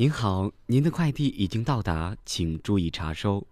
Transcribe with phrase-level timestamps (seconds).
[0.00, 3.44] 您好，您的快递已经到达，请注意查收。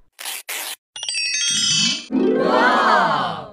[2.38, 3.50] 哇！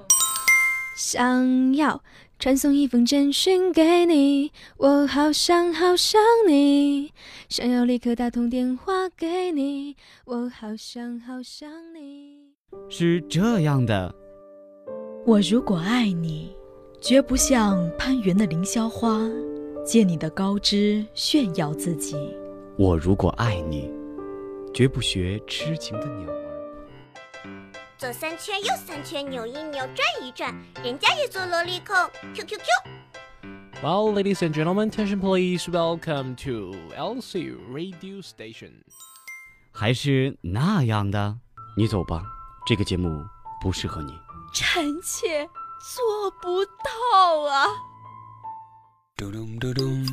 [0.96, 2.04] 想要
[2.38, 7.12] 传送一封简讯给你，我好想好想你。
[7.50, 12.54] 想要立刻打通电话给你，我好想好想你。
[12.91, 14.14] 是这样的，
[15.25, 16.55] 我如果爱你，
[17.02, 19.20] 绝不像攀援的凌霄花，
[19.84, 22.16] 借你的高枝炫耀自己。
[22.76, 23.88] 我如果爱你，
[24.73, 26.40] 绝不学痴情的鸟儿。
[28.00, 30.52] 左三圈，右三圈，扭一扭，转一转，
[30.84, 31.95] 人家也做萝莉控。
[32.34, 32.66] Q Q Q。
[33.84, 35.70] Well, ladies and gentlemen, attention please.
[35.70, 38.72] Welcome to LC Radio Station.
[39.72, 41.38] 还是那样的，
[41.78, 42.23] 你走吧，
[42.66, 43.23] 这个节目
[43.62, 44.14] 不适合你。
[44.52, 45.48] 臣妾
[45.95, 47.67] 做不到啊。
[49.16, 50.03] 嘟咚嘟咚。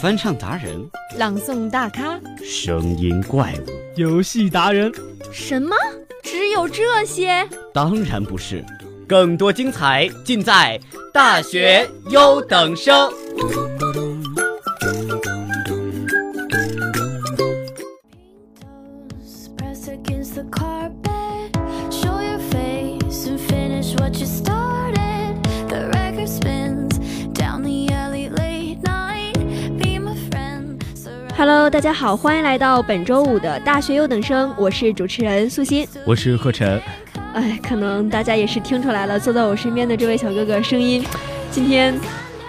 [0.00, 0.86] 翻唱达人，
[1.16, 4.92] 朗诵大咖，声音怪物，游戏达人，
[5.32, 5.74] 什么？
[6.22, 7.48] 只有这些？
[7.72, 8.62] 当然不是，
[9.08, 10.78] 更多精彩尽在
[11.14, 13.10] 大学优等生。
[31.66, 36.80] Hello，大家好，欢迎来到本周五的大学优等生，我是主持人素心，我是贺晨。
[37.34, 41.04] 哎，可能大家也是听出来了，坐在我身边的这位小哥哥声音，
[41.50, 41.98] 今天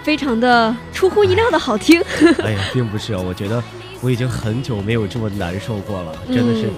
[0.04, 2.00] 非常的出乎意料的好听。
[2.44, 3.60] 哎呀，并不是，我觉得
[4.00, 6.68] 我已经很久没有这么难受过了，真的是。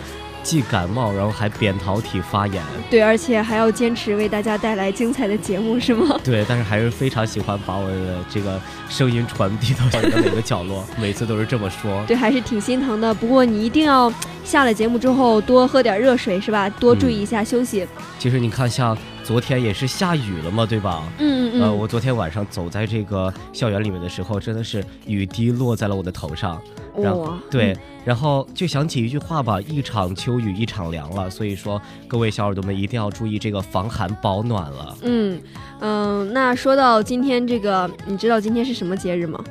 [0.42, 6.18] 既感冒，然后还扁桃体发炎，对，而且还要坚持为大家带来精彩的节目，是吗？
[6.24, 12.04] 对，但是还是非常喜欢把我的这个声音传递到你的每个角落， 每次都是这么说。
[12.06, 13.12] 对，还是挺心疼的。
[13.12, 14.12] 不过你一定要
[14.44, 16.68] 下了节目之后多喝点热水，是吧？
[16.68, 17.86] 多注意一下休息。
[18.18, 18.96] 其实你看，像
[19.30, 21.04] 昨天也是下雨了嘛，对吧？
[21.20, 21.62] 嗯嗯。
[21.62, 26.60] 呃，我昨天晚上走在这个校园里面的时候，真的是雨滴落在了我的头上。
[26.96, 34.96] 哇，对，然后就想起一句话吧：“一场秋雨一场凉了。”所以说，各位小耳朵们一定要注意这个防寒保暖了。
[35.02, 35.40] 嗯
[35.78, 39.44] 嗯，那说到今天这个，你知道今天是什么节日吗？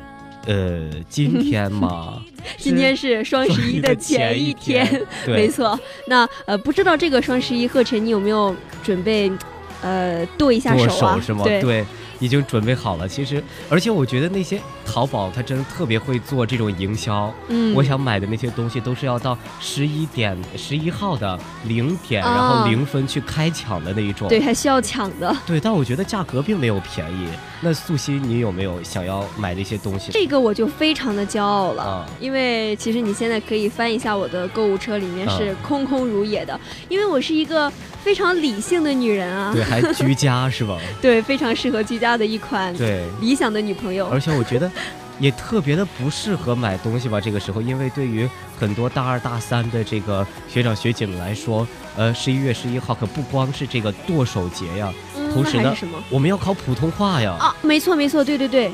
[0.46, 2.22] 呃，今天嘛，
[2.60, 5.80] 今天是双十一的前一天，没错。
[6.06, 8.54] 那呃，不知道这个双十一，贺晨你有没有
[8.84, 9.32] 准备
[9.82, 11.20] 呃剁一下手啊？
[11.20, 11.44] 是吗？
[11.44, 11.86] 对。
[12.22, 17.34] 已经准备好了，其实，而且我觉得那些淘宝它真的特别会做这种营销。
[17.48, 24.28] 嗯，我想买的那些东西都是要到十一点十一号的零点，然后零分去开抢的那一种。
[24.28, 25.34] 对，还需要抢的。
[25.48, 27.30] 对，但我觉得价格并没有便宜。
[27.62, 30.12] 那素汐，你有没有想要买的一些东西？
[30.12, 37.72] 这个我就非常的骄傲了，因为其实你现在可以翻一下我的购物车，里面是空空如也的，因为我是一个。
[38.02, 40.80] 非常理性的女人啊，对，还 居家是吧？
[41.02, 44.08] 对，非常适合居家的一款对理想的女朋友。
[44.08, 44.72] 而且我觉得
[45.20, 48.28] 也特别的不适合买东西吧，这个时候，因为对于
[48.58, 54.94] 很多大二大三的这个学长学姐们来说，呃，十一月十一号可不光是这个剁手节呀，
[55.34, 55.76] 同时呢，
[56.10, 57.36] 我们要考普通话呀。
[57.40, 58.72] 啊，没错没错，对对对。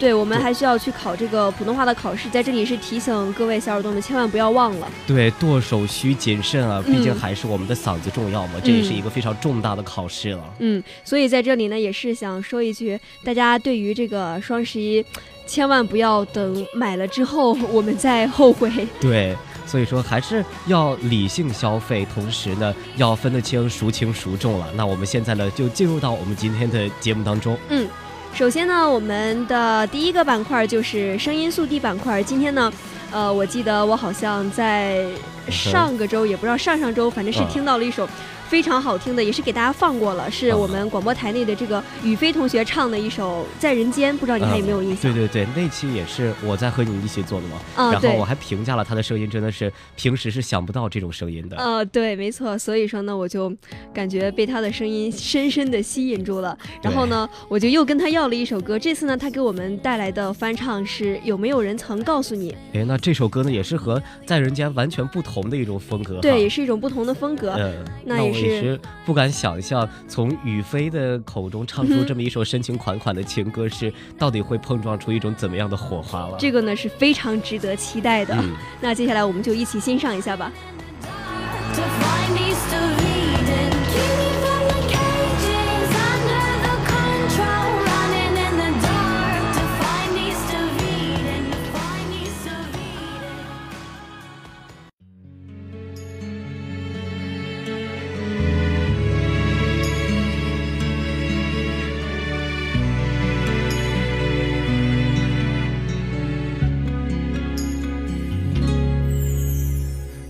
[0.00, 4.88] 对，我们还需要去考这个普通话的考试，在这里是提醒各位小耳朵们，千万不要忘了。
[5.08, 10.54] 对，剁手需谨慎啊，毕竟还是我们的嗓子重要嘛，这也是一个非常重大的考试了。
[10.60, 15.04] 嗯，所以在这里呢，也是想说一句，大家对于这个双十一，
[15.48, 18.70] 千万不要等买了之后我们再后悔。
[19.00, 19.36] 对，
[19.68, 24.66] 所以说还是要理性消费，同时呢，要分得清孰轻孰重了。
[24.74, 27.56] 那我们现在呢，就进入到我们今天的节目当中。
[27.68, 27.86] 嗯。
[28.34, 32.22] 首先呢，我们的第一个板块就是声音速递板块。
[32.22, 32.72] 今天呢，
[33.10, 35.06] 呃，我记得我好像在
[35.50, 38.08] 上个周，也不知道上上周，反正是听到了一首。
[38.48, 45.12] 非常好听的，也是给大家放过了，是我们广播台内的这个雨飞同学唱的一首《在人间》，不知道你还有没有印象？
[45.12, 47.60] 对对对，那期也是我在和你一起做的嘛。
[47.76, 51.58] 嗯，然后我还评价了他的声音，真的是平时是想不到这种声音的。
[51.58, 52.56] 呃，对，没错。
[52.56, 53.52] 所以说呢，我就
[53.92, 56.56] 感觉被他的声音深深的吸引住了。
[56.82, 58.78] 然后呢，我就又跟他要了一首歌。
[58.78, 62.52] 这次呢，他给我们带来的翻唱是《有没有人曾告诉你》。
[62.72, 66.18] 哎，那这首歌呢，也是和《在人间》完全不同的一种风格。
[66.22, 67.50] 对，也是一种不同的风格。
[67.58, 68.37] 嗯，那也。
[68.40, 76.36] 也是不敢想象，从雨飞的口中唱出这么一首深情款款的情歌，是 到底会碰撞出一种怎么样的火花了？
[76.38, 78.36] 这个呢是非常值得期待的。
[78.80, 80.52] 那接下来我们就一起欣赏一下吧。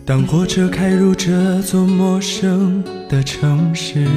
[0.09, 4.09] 当火车开入这座陌生的城市，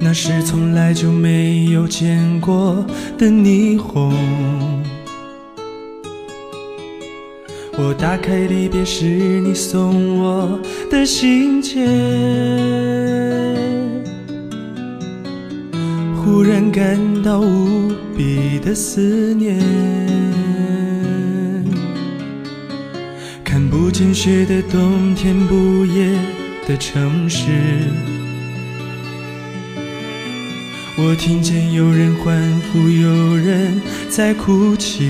[0.00, 2.82] 那是从来就没有见过
[3.18, 4.14] 的霓虹。
[7.76, 10.58] 我打开离别时你送我
[10.90, 11.86] 的信件，
[16.16, 19.60] 忽然感到无比的思念。
[23.70, 26.10] 不见雪的冬天，不夜
[26.66, 27.46] 的城市，
[30.96, 32.36] 我听见有人欢
[32.72, 35.08] 呼，有人在哭泣。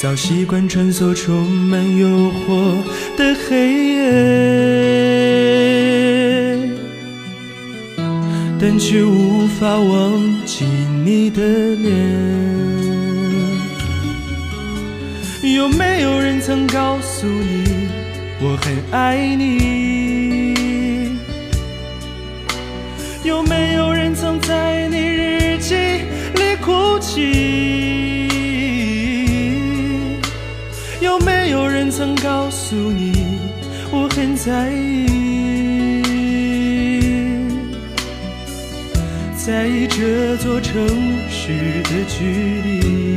[0.00, 2.82] 早习惯穿梭充满诱惑
[3.16, 4.02] 的黑夜，
[8.60, 10.64] 但却无法忘记
[11.04, 11.40] 你的
[11.76, 12.87] 脸。
[15.40, 17.88] 有没有人曾告诉你
[18.40, 21.16] 我很爱你？
[23.22, 25.76] 有没有人曾在你日记
[26.34, 28.28] 里哭泣？
[31.00, 33.38] 有没有人曾告诉你
[33.92, 35.06] 我很在意，
[39.36, 40.84] 在意这座城
[41.28, 42.24] 市的距
[42.64, 43.07] 离？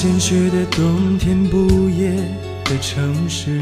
[0.00, 2.12] 见雪的冬天，不夜
[2.62, 3.60] 的城市。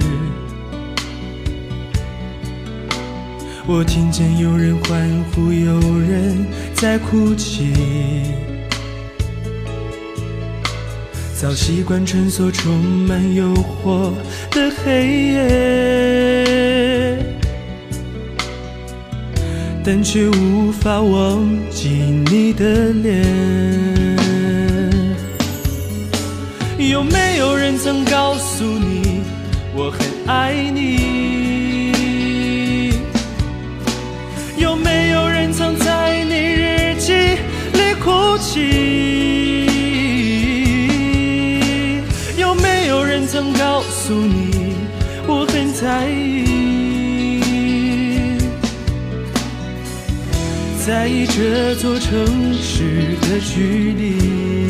[3.66, 7.72] 我听见有人欢呼，有人在哭泣。
[11.34, 14.12] 早习惯穿梭充满诱惑
[14.50, 17.18] 的黑夜，
[19.82, 21.88] 但却无法忘记
[22.30, 23.95] 你的脸。
[27.78, 29.22] 曾告诉你
[29.74, 30.96] 我很爱你？
[34.56, 39.66] 有没有人曾在你日记里哭泣？
[42.38, 44.74] 有没有人曾告诉你
[45.26, 46.46] 我很在意？
[50.86, 54.65] 在意这座城市的距离？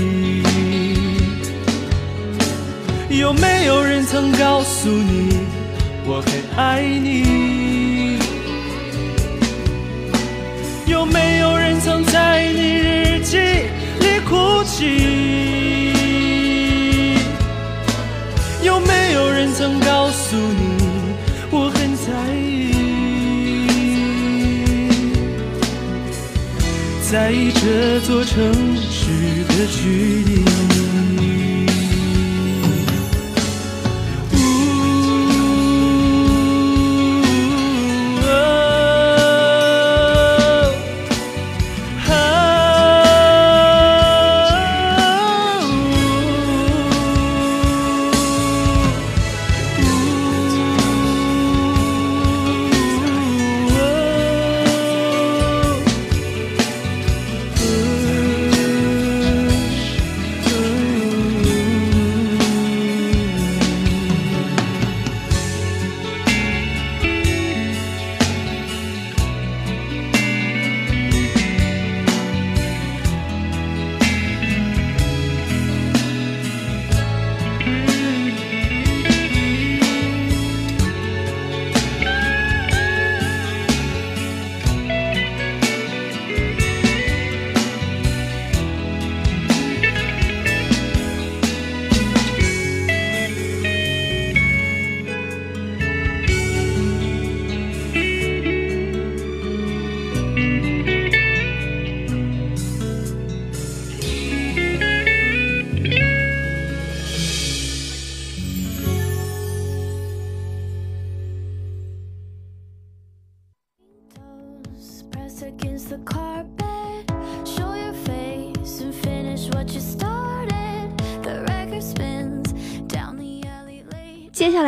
[3.18, 5.38] 有没有人曾告诉你
[6.04, 8.18] 我很爱你？
[10.87, 13.38] 有没有人曾在你日记
[14.00, 14.85] 里哭泣？
[18.62, 21.14] 有没有人曾告诉你
[21.50, 22.73] 我很在意？
[27.11, 28.52] 在意这座城
[28.90, 30.44] 市的距离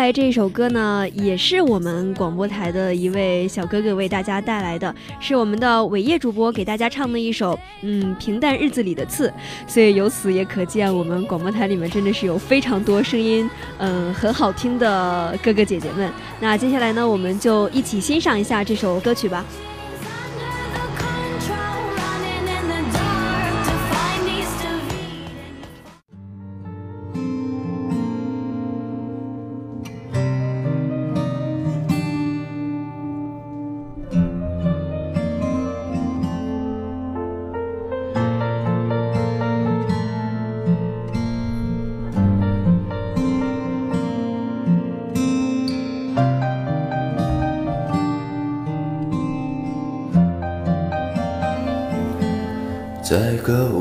[0.08, 9.30] 来这首歌呢，也是我们广播台的一位小哥哥为大家带来的，是我们的伟业主播给大家唱的一首，嗯，平淡日子里的刺。
[9.66, 16.10] 所以由此也可见，我们广播台里面真的是有非常多声音，嗯，很好听的哥哥姐姐们。
[16.40, 19.44] 那接下来呢，我们就一起欣赏一下这首歌曲吧。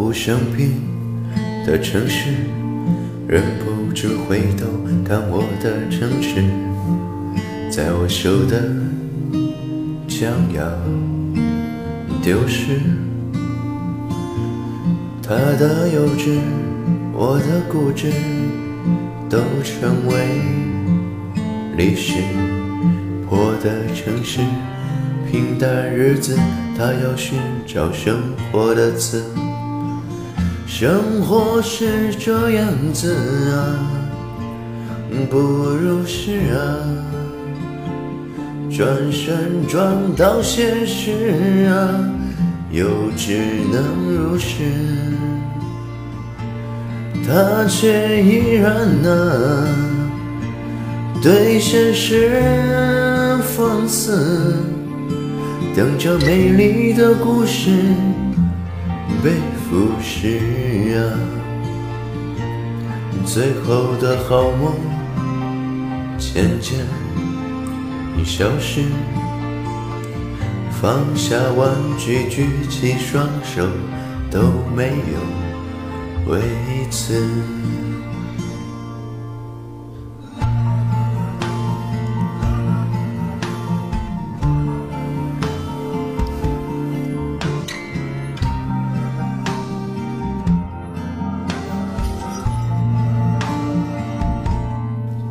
[0.07, 0.71] 不生病
[1.65, 2.29] 的城市，
[3.27, 4.65] 忍不住回头
[5.05, 6.41] 看我的城市，
[7.69, 8.63] 在我手的
[10.07, 10.63] 将要
[12.23, 12.79] 丢失。
[15.21, 16.39] 他的幼稚，
[17.11, 18.09] 我的固执，
[19.29, 20.15] 都成为
[21.75, 22.13] 历史。
[23.29, 24.39] 破的城市，
[25.29, 26.39] 平淡日子。
[26.77, 28.21] 他要寻找生
[28.51, 29.23] 活的刺，
[30.79, 33.12] 生活是这样子
[33.51, 33.81] 啊，
[35.27, 36.62] 不如是啊，
[38.69, 41.98] 转身撞到现实啊，
[42.69, 43.39] 又只
[43.72, 43.81] 能
[44.13, 44.65] 如是。
[47.27, 48.72] 他却依然
[49.03, 49.67] 啊，
[51.24, 52.39] 对现实
[53.41, 54.53] 放肆。
[55.75, 57.72] 等着美丽的故事
[59.24, 59.31] 被
[59.67, 60.38] 腐蚀
[60.93, 61.00] 啊，
[63.25, 64.74] 最后的好梦
[66.17, 66.86] 渐渐
[68.25, 68.81] 消失，
[70.81, 73.65] 放下玩具，举起双手
[74.29, 74.41] 都
[74.75, 76.41] 没有位
[76.91, 77.24] 置。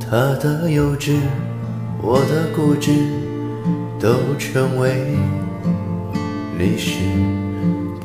[0.09, 1.17] 他的幼稚，
[2.01, 2.93] 我的固执，
[3.99, 4.09] 都
[4.39, 5.17] 成为
[6.57, 7.01] 历史。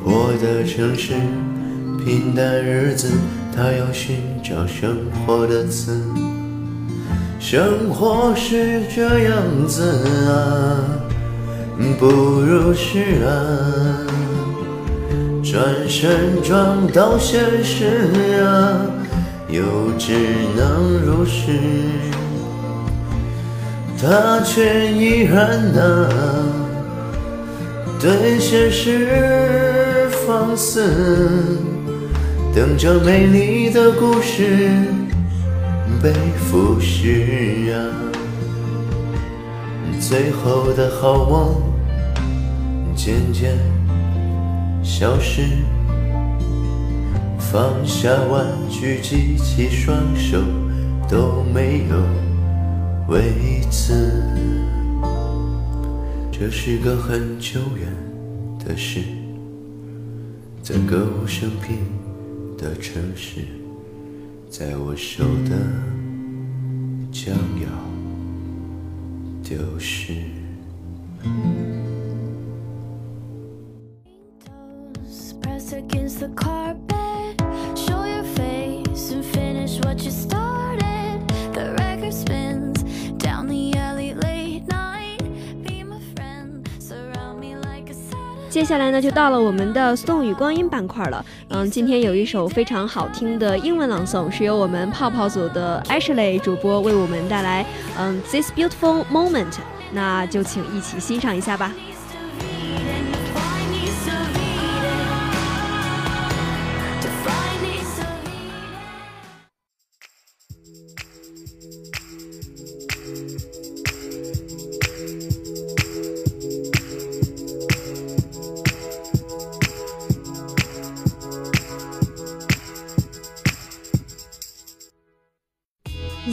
[0.02, 1.14] 破的城市，
[2.04, 3.08] 平淡日子，
[3.54, 6.02] 他要寻找生活的刺。
[7.38, 9.82] 生活是这样子
[10.28, 10.82] 啊，
[12.00, 13.30] 不如是啊，
[15.44, 18.86] 转身撞到现实啊。
[19.52, 20.14] 又只
[20.56, 21.52] 能如是，
[24.00, 26.08] 他却依然啊，
[28.00, 31.58] 对现实放肆，
[32.54, 34.70] 等着美丽的故事
[36.02, 37.76] 被腐蚀啊，
[40.00, 41.62] 最后的好梦
[42.96, 43.58] 渐渐
[44.82, 45.42] 消失。
[47.52, 50.38] 放下玩具，举起双手，
[51.06, 52.02] 都没有
[53.08, 53.92] 位子。
[56.32, 57.92] 这是个很久远
[58.58, 59.02] 的事，
[60.62, 61.76] 在歌舞升平
[62.56, 63.42] 的城市，
[64.48, 65.54] 在我手的
[67.12, 67.68] 将要
[69.42, 70.14] 丢失。
[88.52, 91.24] 接下来呢，就到了我们的宋雨光阴板块了。
[91.48, 97.64] 嗯，今天有一首非常好听的英文朗诵，是由我们泡泡组的 Ashley 主播为我们带来。
[97.98, 99.54] 嗯，This beautiful moment，
[99.94, 101.72] 那就请一起欣赏一下吧。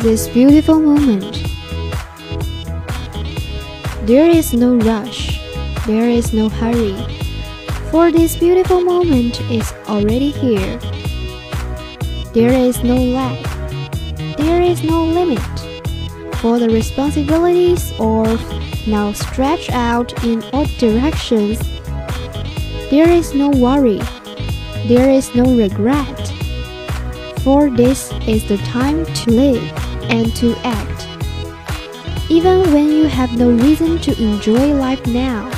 [0.09, 1.35] This beautiful moment.
[4.07, 5.39] There is no rush,
[5.85, 6.97] there is no hurry,
[7.91, 10.79] for this beautiful moment is already here.
[12.33, 13.45] There is no lag,
[14.37, 15.45] there is no limit,
[16.37, 18.25] for the responsibilities or
[18.87, 21.59] now stretch out in all directions.
[22.89, 24.01] There is no worry,
[24.87, 26.33] there is no regret,
[27.43, 29.78] for this is the time to live
[30.09, 31.07] and to act.
[32.29, 35.49] Even when you have no reason to enjoy life now,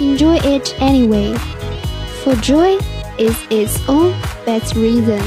[0.00, 1.34] enjoy it anyway,
[2.22, 2.78] for joy
[3.18, 4.12] is its own
[4.44, 5.22] best reason.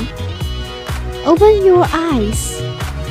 [1.25, 2.57] Open your eyes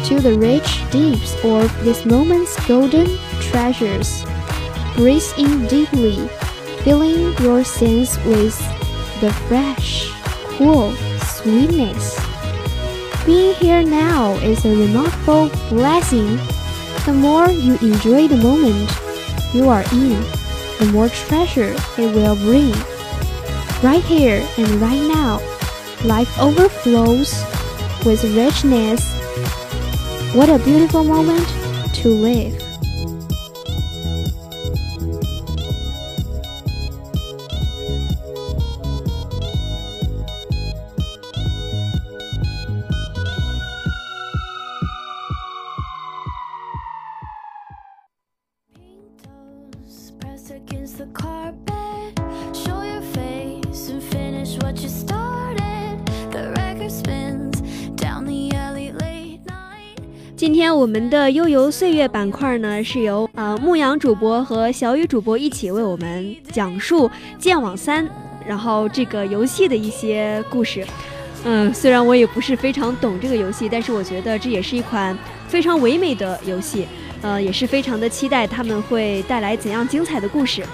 [0.08, 4.24] to the rich deeps of this moment's golden treasures.
[4.96, 6.28] Breathe in deeply,
[6.84, 8.58] filling your sense with
[9.20, 10.10] the fresh,
[10.58, 10.92] cool
[11.36, 12.20] sweetness.
[13.24, 16.36] Being here now is a remarkable blessing.
[17.06, 18.90] The more you enjoy the moment
[19.54, 20.20] you are in,
[20.78, 22.72] the more treasure it will bring.
[23.82, 25.40] Right here and right now,
[26.04, 27.32] life overflows
[28.04, 29.12] with richness.
[30.34, 31.48] What a beautiful moment
[31.96, 32.61] to live.
[60.42, 67.08] 今天我们的悠游岁月板块呢，是由呃牧羊主播和小雨主播一起为我们讲述
[67.38, 68.04] 《剑网三》，
[68.44, 70.84] 然后这个游戏的一些故事。
[71.44, 76.88] 嗯，虽然我也不是非常懂这个游戏，但是我觉得这也是一款非常唯美的游戏。
[77.20, 80.64] 呃，也是非常的期待他们会带来怎样精彩的故事。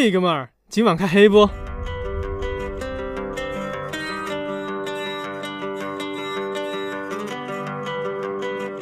[0.00, 1.50] 嘿，哥们儿，今晚开黑不？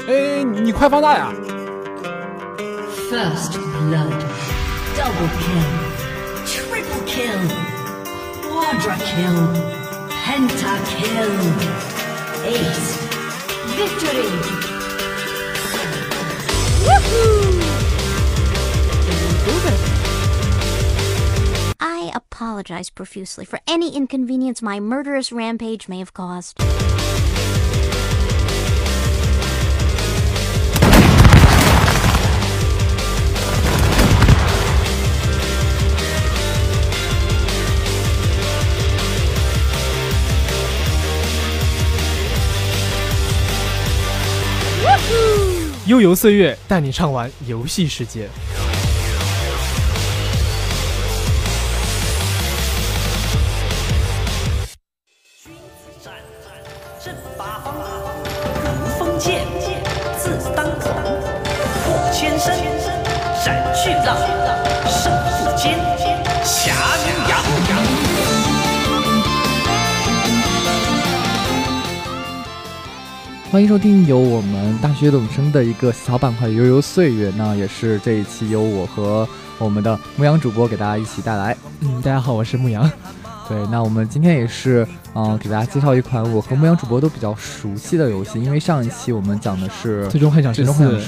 [0.07, 1.33] 哎，你快放大呀
[3.11, 4.13] ！First blood,
[4.95, 5.65] double kill,
[6.45, 7.49] triple kill,
[8.53, 9.39] quadra kill,
[10.11, 11.33] penta kill,
[12.45, 12.99] ace,
[13.75, 14.29] victory!
[16.85, 17.57] Woohoo!
[21.80, 26.58] I apologize profusely for any inconvenience my murderous rampage may have caused.
[45.88, 48.30] 悠游岁月，带你畅玩游戏世界。
[73.49, 79.27] 欢迎收听由我们大学懂生的一个小板块《悠悠岁月》，那也是这一期由我和
[79.59, 81.57] 我们的牧羊主播给大家一起带来。
[81.81, 82.91] 嗯，大家好，我是牧羊。
[83.49, 88.43] 对，那我们今天也是，嗯，给大家介绍一款我和牧羊主播都比较熟悉的游戏。
[88.43, 90.65] 因为上一期我们讲的是《最终幻想十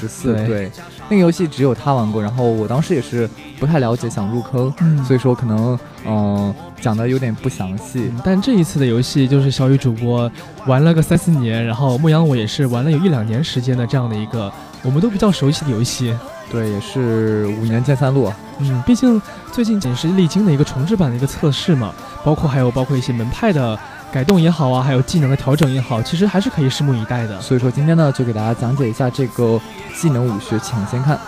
[0.07, 0.71] 四》，对，
[1.09, 4.73] 那个游戏只有他玩过，然后我当时也是不太了解，想入坑，
[5.05, 8.11] 所以说可能，嗯，讲的有点不详细。
[8.23, 10.31] 但这一次的游戏就是小雨主播
[10.65, 14.51] 玩了个三四年，然后牧羊我也是玩了有一两年时间的这样的一个
[14.83, 16.15] 我们都比较熟悉的游戏。
[16.51, 18.31] 对，也是五年见三路。
[18.57, 23.77] 嗯，毕竟最近仅是历经的一个重置版的一个测试嘛，包括还有包括一些门派的
[24.11, 27.41] 改动也好啊，还有技能的调整也好，其实还是可以拭目以待的。
[27.41, 29.59] 所以说今天呢，就给大家讲解一下这个
[29.95, 31.19] 技能武学抢先看。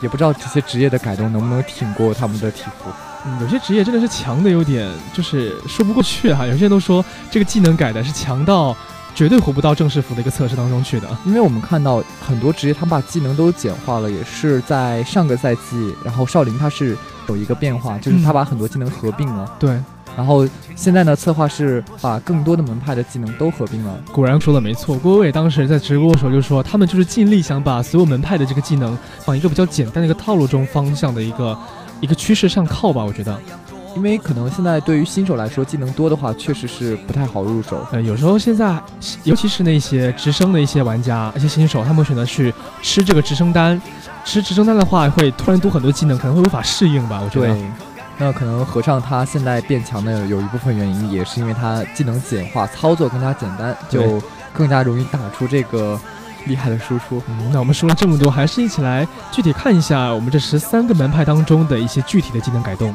[0.00, 2.90] 也不知道这些职业的改动能不能挺过他们的体服。
[3.24, 6.44] 嗯，有些职业真的是强的有点就是说不过去哈。
[6.46, 8.76] 有些人都说这个技能改的是强到。
[9.14, 16.96] 绝对活不到正式服的一个测试当中去的，因为我们看到很多职业他把技能都简化了，也是在上个赛季，然后少林他是
[17.28, 19.50] 有一个变化，就是他把很多技能合并了。
[19.58, 19.80] 对，
[20.16, 23.96] 然后现在呢，策划是把更多的门派的技能都合并了。
[24.10, 31.56] 果然说的没错，郭伟当时在直播的时候就说，他们就是尽力想把所有门派的这个技能往一个比较简单的一个套路中方向的一个
[32.00, 33.38] 一个趋势上靠吧，我觉得。
[33.96, 37.86] 因为可能现在对于新手来说，技能多的话，确实是不太好入手。
[37.92, 38.78] 呃，有时候现在，
[39.22, 42.52] 尤其是那些直升的一些玩家、一些新手，他们选择去
[42.82, 43.80] 吃这个直升单，
[44.24, 47.20] 吃直升单的话，会突然多很多技能，可能会无法适应吧？
[47.22, 47.54] 我觉得。
[47.54, 47.64] 对，
[48.18, 55.98] 那可能和尚他现在变强的有一部分原因，也是因为他技能简化，操作更加简单，就更加容易打出这个
[56.46, 57.22] 厉害的输出。
[57.28, 62.94] 嗯，那我们说了这么多，还是一起来具体看一下我们这十三个门派当中的一些具体的技能改动。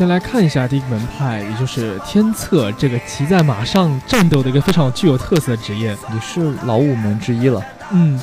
[0.00, 7.62] 先来看一下第一个门派，也就是天策这个骑在马上战斗的一个非常具有特色的职业，也是老五门之一了。
[7.90, 8.18] 嗯，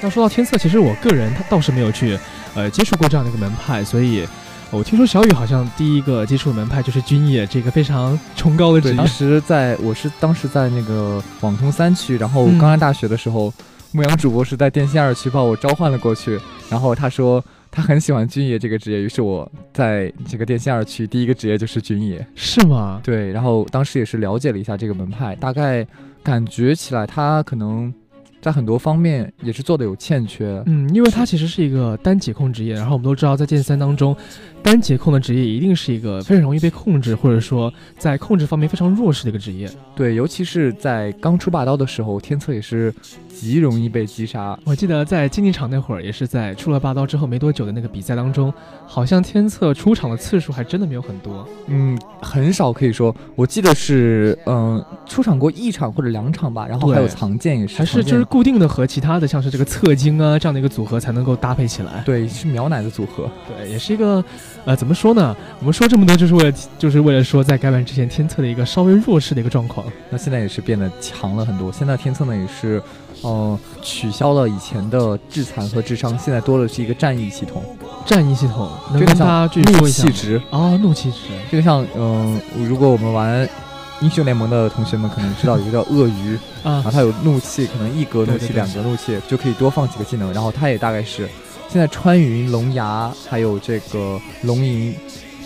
[0.00, 2.18] 那说到天策，其实我个人他倒是没有去
[2.56, 4.26] 呃接触过这样的一个门派，所以
[4.72, 8.96] 我听说小雨好像第一个接触的门派就是军野这个非常崇高的职业。
[8.96, 13.54] 当时在我是当时在那个网通三区，然后刚上大学的时候，
[13.92, 17.40] 牧羊主播是在电信二区把我召唤了过去，然后他说。
[17.76, 23.02] 他很喜欢军爷这个职业，于是我在这个电信二区第一个职业就是军爷，是吗？
[23.04, 25.86] 对，然后当时也是了解了一下这个门派，大概
[26.22, 27.92] 感觉起来他可能
[28.40, 30.62] 在很多方面也是做的有欠缺。
[30.64, 34.16] 嗯，因为他其实是一个单解控职业，然后我们都知道在剑三当中，
[34.66, 39.70] 单节控的职业一定是一个非常容易被控制，或者说在控制方面非常弱势的一个职业。
[39.94, 42.92] 对，尤其是在刚出霸刀的时候，天策也是。
[43.36, 44.58] 极容易被击杀。
[44.64, 48.50] 我记得在竞技场那会儿，也是在出了霸刀之后没多久的那个比赛当中，
[48.86, 51.46] 好像天策出场的次数还真的没有很多。
[51.66, 56.66] 嗯，很少可以说，我记得是嗯出场过一场或者两场吧。
[56.66, 62.02] 然后还有藏剑也是，还是就是固定的和其他的像是这个侧精啊这样的一个组合才能够搭配起来。
[62.06, 63.30] 对，是秒奶的组合。
[63.46, 64.24] 对，也是一个
[64.64, 65.36] 呃怎么说呢？
[65.60, 69.86] 我们说这么多就是为了就是为了说在改版之前天策的一个稍微弱势的一个状况。
[70.10, 71.70] 那现在也是变得强了很多。
[71.72, 72.82] 现在天策呢也是。
[73.22, 77.64] 呃，取消了以前的致残和智商，现在多的是一个战役系统。
[78.04, 79.48] 战役系统，这个像
[79.80, 81.18] 怒气值啊，怒气值。
[81.50, 83.48] 这个像，嗯，如果我们玩
[84.02, 90.30] 英雄联盟的同学们可能知道，一个叫鳄鱼 啊，它有怒气，可能一格怒气、两格怒气就可以多放几个技能。
[90.34, 91.26] 然后它也大概是
[91.76, 94.94] 现在穿云、龙牙还有这个龙吟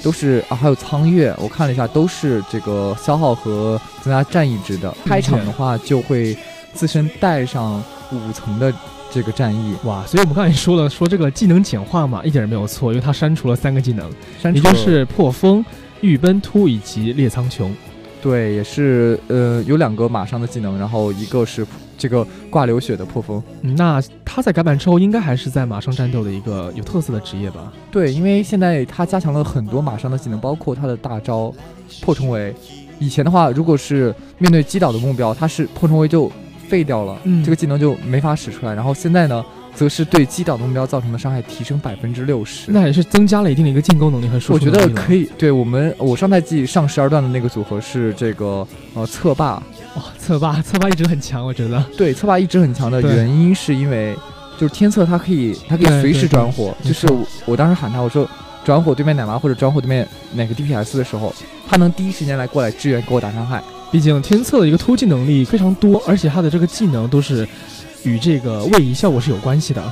[0.01, 4.95] 都是啊，还有苍月，我看了一下都是这个消耗和增加战役值的。
[5.05, 6.37] 开场的话就会。
[6.73, 8.73] 自身带上五层的
[9.11, 14.09] 这个战役哇，所以我们刚才说了，说这个技能简化嘛，一点也没有错，因为它删除了三个技能，
[14.55, 15.65] 也就是破风、
[16.01, 17.69] 御奔突以及猎苍穹。
[18.23, 21.67] 对，也是呃有两个马上的技能，然后一个是
[22.01, 23.41] 这个挂流血的破风。
[23.61, 27.73] 那他在改版之后，应该还是在马上战斗的一个有特色的职业吧？
[27.93, 31.55] 对，因为现在他加强了很多马上的技能，包括他的大招
[32.01, 32.53] 破重围。
[32.99, 36.33] 以前的话，如果是面对击倒的目标，他是破重围就。
[36.71, 38.73] 废掉了，嗯，这个技能就没法使出来。
[38.73, 44.79] 然后现在呢，则是对击倒的目标造成的伤害提升百分之六十，那也是增加了一定的一个进攻能力和输出能力。
[44.79, 49.61] 我觉得可以，对我们我上赛季上十二段的那个组合是这个呃侧霸，
[49.97, 51.83] 哇，侧霸侧霸一直很强，我觉得。
[51.97, 54.17] 对，侧霸一直很强的原因是因为
[54.59, 57.07] 就是天策它可以它可以随时转火，就是
[57.45, 58.29] 我当时喊他我说
[58.65, 61.35] 转火对面奶妈或者转火对面哪个 DPS 的时候，
[61.69, 63.63] 他能第一时间来过来支援给我打伤害。
[63.91, 67.49] 毕竟天策的一个突击能力非常多，而且他的这个技能都是
[68.05, 69.83] 与这个位移效果是有关系的。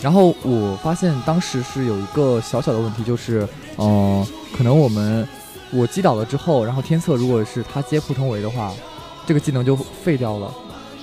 [0.00, 5.28] 然后我发现当时是有一个小小的问题，就是，嗯，可能我们
[5.70, 8.72] 我击倒了之后，然后天策如果是他接普通围的话，
[9.32, 10.52] 这个技能就废掉了。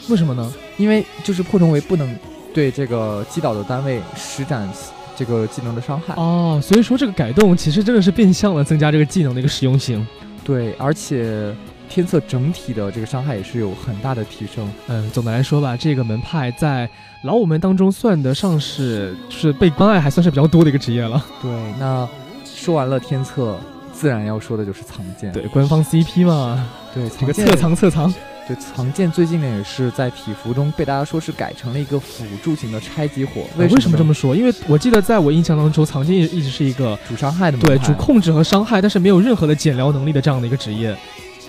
[0.08, 0.54] 为什么呢？
[0.78, 2.16] 因为就是破重围不能
[2.54, 4.70] 对这个击倒的单位施展
[5.16, 6.14] 这个技能的伤害。
[6.16, 10.06] 哦，所以说这个改动其实真的是变相了增加这个技能的一个实用性。
[10.44, 11.52] 对，而且。
[11.92, 14.72] 天策整体的这个伤害也是有很大的提升。
[14.86, 16.88] 嗯，总的来说吧，这个门派在
[17.24, 21.26] 老五门当中算得上是是被关爱还算是比较多的一个职业了。
[21.42, 22.08] 对，那
[22.46, 23.60] 说完了天策，
[24.00, 25.30] 自然要说的就是藏剑。
[25.34, 26.66] 对，官方 CP 嘛。
[26.94, 28.14] 对，这个侧藏侧藏。
[28.48, 33.42] 对，藏剑最近呢也是在体服中被大家说是改成了一个辅助型的拆击火。
[33.58, 34.34] 为什么这么说？
[34.34, 40.98] 因为我记得在我印象当中，藏剑一直是一个主伤害的，对，主控制和伤害，但是没有任何的减疗能力的这样的一个职业。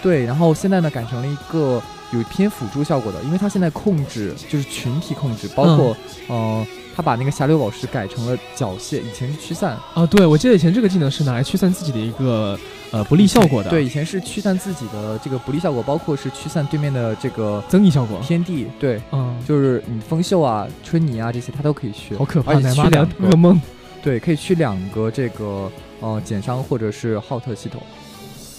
[0.03, 1.81] 对，然后现在呢改成了一个
[2.13, 5.97] 有偏辅助效果的，因为它现在控制就是群体控制，包括
[6.29, 6.67] 嗯。
[7.01, 10.05] 他把那个霞流宝石改成了缴械，以前是驱散啊。
[10.05, 12.61] 对，我记得以前这个技能是拿来驱散自己的一个
[12.91, 13.71] 呃不利效果的。
[13.71, 18.21] 对，以前是驱散自己的这个不利效果，包括是驱散对面的这个增益效果。
[18.23, 22.15] 天地，对，嗯，就是你风秀啊、春泥啊这些，他都可以去。
[22.17, 23.59] 好可怕，奶妈两噩梦。
[24.03, 27.81] 对，可以去两个这个呃减伤或者是浩特系统。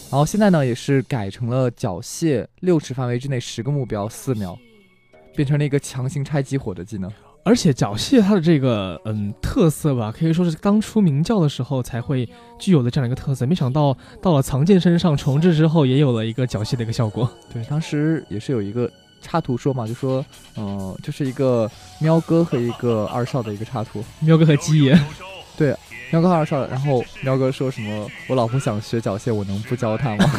[0.09, 4.57] 然后现在呢，也是改成了缴械六尺范围之内十个目标四秒，
[5.35, 7.11] 变成了一个强行拆激活的技能。
[7.43, 12.27] 而且缴械它的这个嗯特色吧，可以说是刚出明教的时候才会
[12.59, 13.45] 具有的这样一个特色。
[13.45, 17.29] 没想到到了藏剑身上重置之后，也有了一个缴械的一个效果。
[17.51, 18.89] 对，当时也是有一个
[19.21, 20.23] 插图说嘛，就说
[20.55, 24.97] 嗯，就是一个喵哥和一个二少的一个插图，喵哥和鸡爷。
[25.57, 25.75] 对，
[26.11, 28.07] 喵哥和二少，然后喵哥说什么？
[28.29, 30.31] 我老婆想学缴械，我能不教她吗？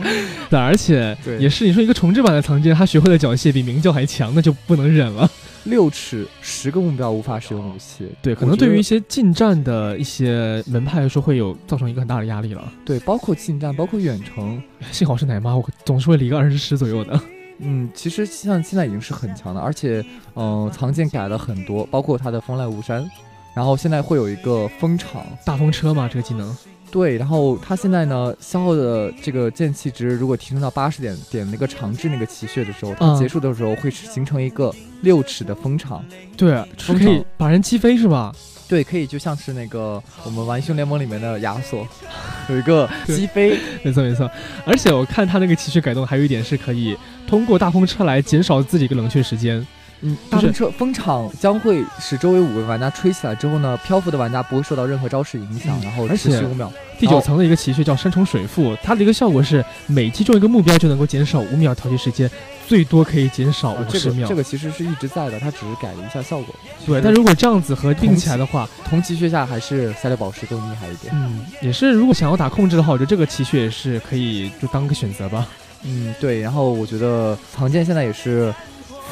[0.50, 5.30] 对，而且也是你说一个重置版的藏剑，他学会了缴械比明教还强，那就不能忍了。
[5.66, 12.72] 六尺十个目标无法使用武器，对，可能对于一些近战的一些门派来说，会有造成一个很大的压力了。
[12.84, 14.62] 对，包括近战，包括远程。
[14.92, 17.20] 幸好是奶妈，我总是会离个二十尺左右的。
[17.58, 23.08] 嗯，其实像现在已经是很强的，而且，嗯，藏剑改了很多，包括它的风来无山，
[23.54, 26.56] 然后现在会有一个风场大风车嘛，这个技能。
[26.90, 36.04] 对，然后它现在呢消耗的这个剑气值，如果提升到八十点，点那个长治那个奇穴的时候，它结束的时候会形成一个六尺的风场。
[36.36, 38.34] 对，是可以把人击飞是吧？
[38.68, 41.86] 对，可以就像是那个我们玩英雄联盟里面的亚索，
[42.48, 43.58] 有一个击飞。
[43.82, 44.30] 没错没错，
[44.64, 46.96] 而且我看他那个奇穴改动还有一点是可以
[47.26, 49.64] 通过大风车来减少自己一个冷却时间。
[50.06, 56.72] 嗯，大风车风场将会使周围五个玩家吹起来之后呢，漂浮的玩家不会受到任何招式影响，然后持续五秒。
[56.96, 62.30] 第九层的一个奇穴叫山重水复，它的一个效果是每击中一个目标就能够减少五秒调节时间，
[62.68, 64.28] 最多可以减少五十秒。
[64.28, 66.54] 这个其实是一直在的，它只是改了一下效果。
[66.86, 71.12] 对，但如果这样子合并起来的话，同奇穴下还是赛雷宝石更厉害一点。
[71.14, 75.48] 嗯，也是，如果想要打控制的话，我觉得这个奇穴也是可以就当个选择吧。
[75.82, 76.40] 嗯，对。
[76.40, 78.54] 然后我觉得藏剑现在也是。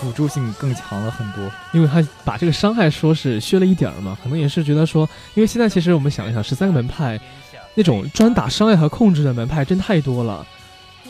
[0.01, 7.19] 辅助性更强了很多，因为他把这个伤害说是削了一点儿嘛，可能也是觉得说，因为现在其实我们想一想，十三个门派，
[7.75, 10.47] 那种专打伤害和控制的门派真太多了，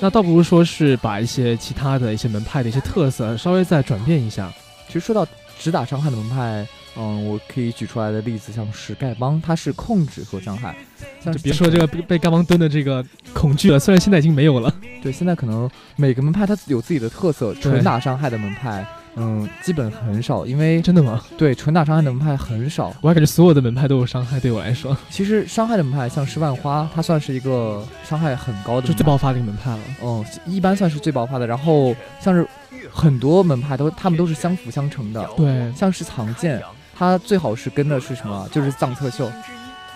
[0.01, 4.53] 那倒不如说是把一些其他的一些门派的一些特色稍微再转变一下。
[4.87, 5.27] 其实说到
[5.59, 6.67] 只打伤害的门派。
[6.97, 10.77] 嗯，我可以举出来的例子像是丐帮，它是控制和伤害。
[11.25, 14.73] 就别说这个被被丐帮蹲的这个恐惧了，虽然现在已经没有了。
[15.03, 18.87] 对，现在可能每个门派它有自己的特色，纯打伤害的门派，
[19.17, 20.47] 嗯，基本很少。
[20.47, 21.21] 因为真的吗？
[21.37, 22.95] 对，纯打伤害的门派很少。
[23.01, 24.97] 我还感觉所有的门派都有伤害，对我来说。
[25.11, 29.81] 其实伤害的门派像是万花，它算是一个伤害很高的，就最爆发的一个门派了。
[30.01, 31.47] 嗯，一般算是最爆发的。
[31.47, 32.47] 然后像是
[32.91, 35.29] 很多门派都，他们都是相辅相成的。
[35.37, 36.63] 对，像是藏剑。
[36.97, 38.49] 它最好是跟的是什么？
[38.53, 39.29] 就是藏侧秀，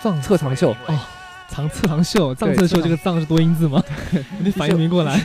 [0.03, 0.99] 藏侧藏秀哦，
[1.47, 3.81] 藏侧藏秀，藏侧秀这个藏是多音字吗？
[4.43, 5.17] 你反应没过来。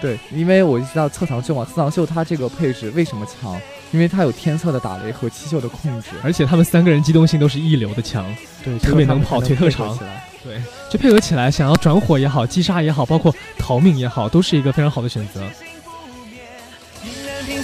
[0.00, 3.60] 对，因为我知道侧藏秀嘛，侧藏秀它这个配置为什么强？
[3.90, 8.24] 因为它有天策的打雷和七秀的控制，而且他们三个人机动性都是一流的强，
[8.64, 9.96] 对，特别能跑，腿特长。
[10.42, 15.42] 对，就配合起来，想要转火也好，击杀也好，包括逃命也好，都是一个非常好的选择。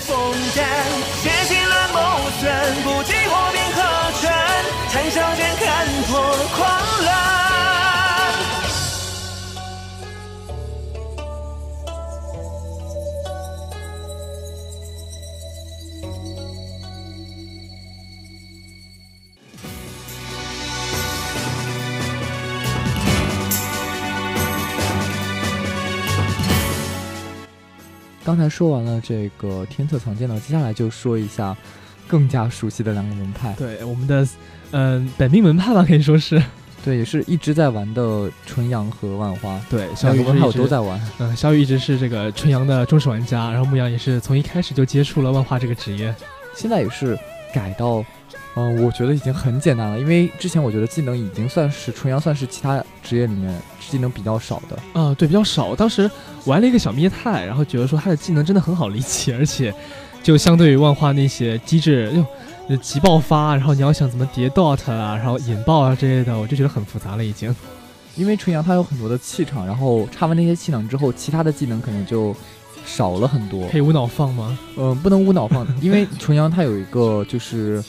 [0.00, 0.64] 风剑
[1.22, 4.30] 血洗了谋权不计划兵和权
[4.90, 5.77] 谈笑间看
[28.28, 31.56] 刚才说完了这个天策藏剑呢，接下来就说一下。
[32.06, 34.26] 更加熟悉的两个门派，对我们的，
[34.70, 36.42] 嗯，本命门派吧，可以说是，
[36.82, 46.14] 对，也是一直在玩的纯阳和万花，对，小雨门派都在玩，嗯，小雨一直是这个纯阳的忠实玩家，然后牧羊也是从一开始就接触了万花这个职业，
[46.54, 47.14] 现在也是
[47.52, 48.02] 改到，
[48.56, 53.54] 嗯，我觉得已经很简单了，因为之前我觉得技能已经算是纯阳算是其他职业里面
[53.88, 56.10] 技能比较少的，啊，对，比较少，当时
[56.44, 59.74] 玩了一个小灭太，然后觉得说他的技能真的很好理解，而且。
[60.20, 62.12] 就相对于万花那些机制，
[62.68, 67.54] 就急爆发，然后你要想怎么叠 dot 啊，然后引爆啊之类的，我就觉得很复杂了已经。
[68.16, 72.34] 因为纯阳他有很多的气场，然后插完那些气场之后，其他的技能可能就
[72.84, 73.68] 少了很多。
[73.68, 74.58] 可以无脑放吗？
[74.76, 77.82] 嗯，不能无脑放，因为纯阳它有一个就是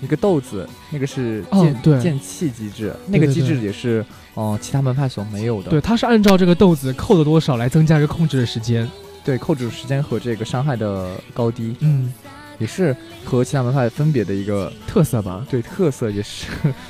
[0.00, 1.44] 一个豆子，那个是
[1.82, 4.04] 剑剑气机制，那个机制也是
[4.34, 5.70] 哦其他门派所没有的。
[5.70, 8.88] 对，它是按照这个豆子扣的多少来增加一个控制的时间。
[9.24, 12.12] 对，扣制时间和这个伤害的高低，嗯，
[12.58, 15.44] 也是和其他门派分别的一个特色吧？
[15.50, 16.46] 对，特色也是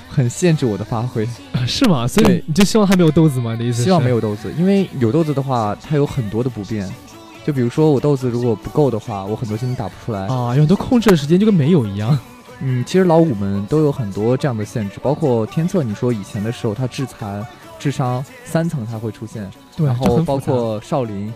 [0.06, 1.26] 很限制我的发挥，
[1.66, 2.06] 是吗？
[2.06, 3.52] 所以你就希望它没有豆子吗？
[3.52, 3.82] 你的意思？
[3.82, 6.86] 希望没有豆子，因为有豆子的话，它有很多的不便。
[7.46, 12.18] 就比如说我豆子如果不够的话，我很多技能打不出来啊，有很多控制的时间就跟没有一样。
[12.60, 17.46] 嗯，其实老五们都有很多这样的限制，包括天策，你说以前的时候，他致残、
[17.78, 21.32] 智商三层才会出现，对，然后包括少林，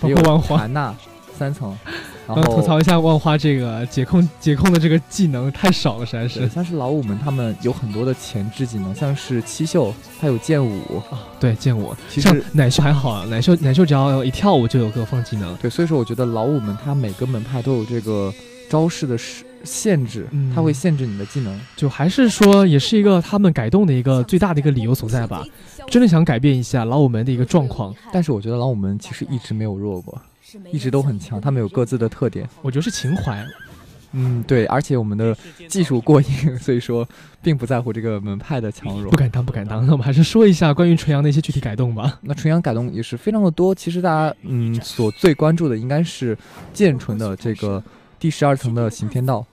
[0.00, 0.94] 包括万花、韩娜
[1.36, 1.76] 三层，
[2.26, 6.48] 然后吐槽一下万花这个解控解控的这个技能太少了，实在是。
[6.48, 11.94] 像是老五们他们有很多的前置技能，像是七秀，他有剑舞啊，对剑舞。
[12.08, 15.54] 其实奶秀还好啊，奶秀奶秀只要一跳舞就有个放技能。
[15.56, 18.32] 对，所以说我觉得老五们他每个门派都有这个
[18.70, 19.44] 招式的时。
[19.64, 25.44] 限制，它会限制你的技能，就还是说，也是一个他们改动的一个最大的一个理由所在吧。
[25.88, 30.20] 真的想改变一下老五门的一个状况，但是我觉得老五门其实一直没有弱过，
[30.72, 32.48] 一直都很强，他们有各自的特点。
[32.62, 33.44] 我觉得是情怀，
[34.12, 35.36] 嗯，对，而且我们的
[35.68, 37.06] 技术过硬，所以说
[37.42, 39.10] 并不在乎这个门派的强弱。
[39.10, 39.84] 不敢当，不敢当。
[39.84, 42.18] 那我们还是说一下关于纯阳的一些具体改动吧。
[42.22, 46.36] 那纯阳改动也是非常的多，其实大家嗯所最关注的应该是
[46.72, 47.82] 剑纯的这个
[48.18, 49.44] 第十二层的行天道。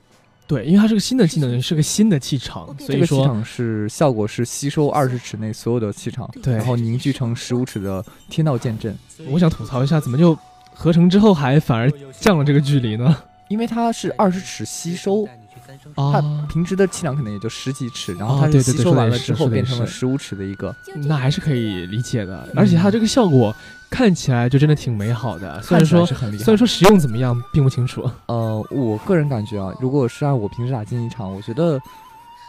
[0.51, 8.93] 对，因为它是个新的技能，是个新的气场，所以说气场是效果是吸收二十尺内所有的气场，对，然后凝聚成十五尺的天道剑阵。
[9.29, 10.37] 我想吐槽一下，怎么就
[10.73, 13.15] 合成之后还反而降了这个距离呢？
[13.47, 15.25] 因为它是二十尺吸收，
[15.95, 20.75] 它平时的气量可能也就十几尺，然后它是吸收完了之后变成了十五尺的一个，
[21.07, 22.47] 那还是可以理解的。
[22.55, 23.55] 而且它这个效果。
[23.91, 28.09] 看起来就真的挺美好的，虽然说虽然说使用怎么样并不清楚。
[28.27, 31.77] 呃，我个人感觉啊，如果是按我平时打竞技场，我觉得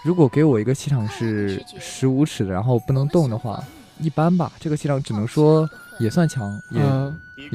[0.05, 3.61] 如果给我一个气场是十五尺的，然后不能动的话，
[3.99, 4.53] 一般吧。
[4.61, 6.81] 这个气场只能说也算强，也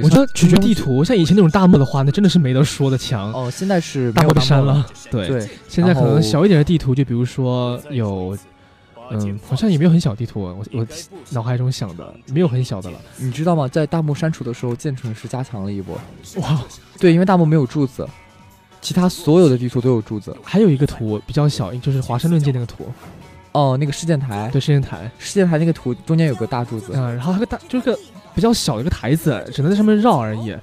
[0.04, 1.04] 我觉得取决地图。
[1.04, 3.32] 像以前那种大漠的话，那真的是没得说的强。
[3.34, 8.38] 哦，现在是大漠的山了，对，对现在可能小一点的地图，就比如说有。
[9.10, 10.86] 嗯，好像也没有很小地图，我我
[11.30, 13.00] 脑海中想的没有很小的了。
[13.16, 13.66] 你知道吗？
[13.66, 15.98] 在大漠删除的时候，建成是加强了一波。
[16.42, 16.62] 哇，
[17.00, 18.06] 对，因为大漠没有柱子，
[18.82, 20.36] 其他所有的地图都有柱子。
[20.44, 22.92] 还有一个图比较小，就是华盛顿界那个图。
[23.54, 24.50] 哦，那个事件台。
[24.52, 26.92] 对，事件台，事件台那个图中间有个大柱子。
[26.94, 27.98] 嗯，然后那个大就是个
[28.38, 30.56] 比较小的一个台子，只能在上面绕而已。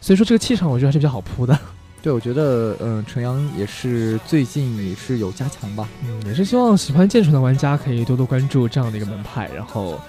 [0.00, 1.56] 所以说这个气场我觉得还是比较好铺的。
[2.00, 10.00] 对，我觉得，嗯，纯阳也是最近也是有加强吧，嗯，也是希望喜欢剑纯的玩家可以多多关注这样的一个门派，然后，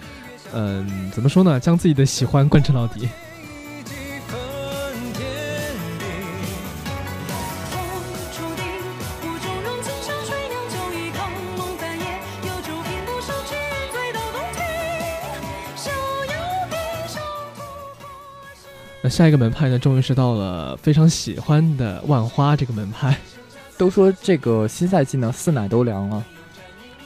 [0.53, 3.10] 嗯，怎么说呢，将自己的喜欢贯彻到底。
[19.01, 19.79] 那下一个门派呢？
[19.79, 23.15] 终于是到了非常喜欢的万花这个门派。
[23.77, 26.21] 都说这个新赛季呢，四奶都凉了，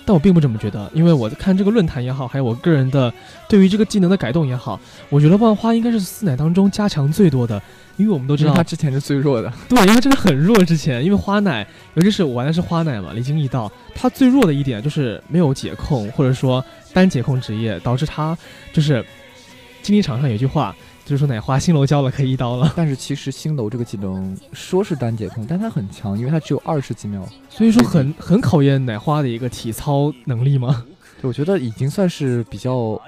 [0.03, 0.89] 但我并不这么觉得。
[0.91, 3.13] 因为我看这个论坛也好，还有我个人的
[3.47, 4.79] 对于这个技能的改动也好，
[5.09, 7.61] 我觉得万花应该是四奶当中加强最多的。
[7.95, 10.57] 因为我们都知道他之前是最弱的， 对，因为他真的很弱。
[10.65, 18.35] 之前因为花奶，尤其是我玩的是花奶嘛，离经易道，他最弱的一点就是没有解控，或者说单解控职业，导致他
[18.73, 19.05] 就是
[19.83, 20.75] 竞技场上有句话。
[21.05, 30.85] 就是说奶花新楼交了可以一刀了，但是其实新楼这个技能说是单解控，但它很强，因为它只有二十几秒，所以说很很考验奶花的一个体操能力吗？
[31.21, 32.99] 我觉得已经算是比较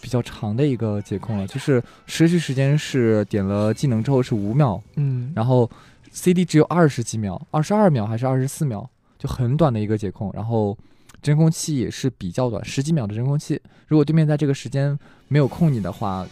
[0.00, 5.70] 比较长的一个解控了，就是持续时间是点了技能之后是五秒，嗯，然后
[6.10, 10.76] CD 只有二十几秒，二十二秒还是二十四秒，就很短的一个解控，然后
[11.22, 16.26] 真空期也是比较短，十几秒的真空期，如果对面在这个时间没有控你的话。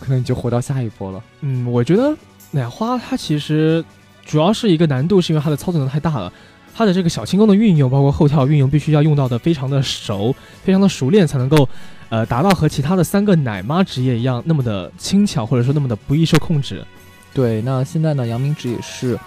[0.00, 1.22] 可能你就活到下一波了。
[1.40, 2.16] 嗯，我觉得
[2.50, 3.84] 奶花它其实
[4.24, 6.32] 主要是一个难度，是因为它的操作能太大了。
[6.74, 10.32] 它的这个小轻功的运用，包括后跳运用，必须要用到的非常的熟，
[10.62, 11.68] 非常的熟练，才能够
[12.08, 16.84] 呃达到和其他的三个奶妈职业一样那么的轻巧，或者说那么的不易受控制。
[17.34, 19.18] 对，那现在呢，阳明指也是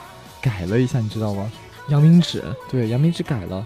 [0.41, 1.51] 改了一下，你知道吗？
[1.89, 3.65] 阳明指，对，阳明指改了，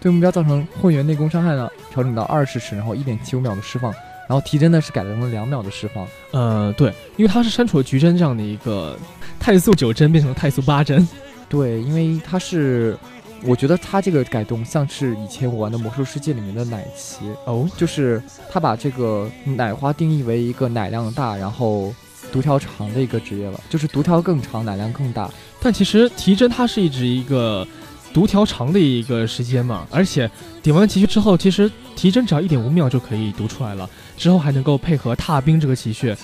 [0.00, 3.92] 对目标造成混元内功伤害呢，调整到二十尺，然后一点七五秒的释放。
[4.28, 8.98] 然后提针呢是改成了两秒的释放，呃，对，因为它是删除了局针这样的一个
[9.38, 11.06] 太速九针变成了太速八针，
[11.48, 12.96] 对，因为它是，
[13.42, 21.94] 我觉得它这个改动像是以前我玩的魔兽世界里面的奶骑哦，就是它把这个奶花定义为一个奶量大，然后
[22.32, 27.66] 独条长的一个职业了，就是独条更长，奶量更大，但其实提针它是一直一个。
[28.14, 30.30] 独条长的一个时间嘛，而且
[30.62, 33.90] 点完奇穴之后，其实提针只要一点五秒就可以读出来了。
[34.16, 36.16] 之后还能够配合踏冰这个奇穴，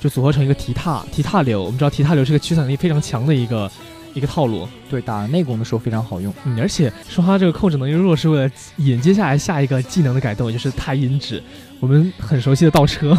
[0.00, 1.62] 就组合成一个提踏提踏流。
[1.62, 3.70] 我们知道提踏流是个驱散力非常强的一个
[4.14, 6.32] 一个套路，对，打内功的时候非常好用。
[6.44, 11.42] 嗯，而且说它这个控制能力弱，是为了引接下来下一个技能的改动，也就是太阴指，
[11.78, 13.14] 我们很熟悉的倒车。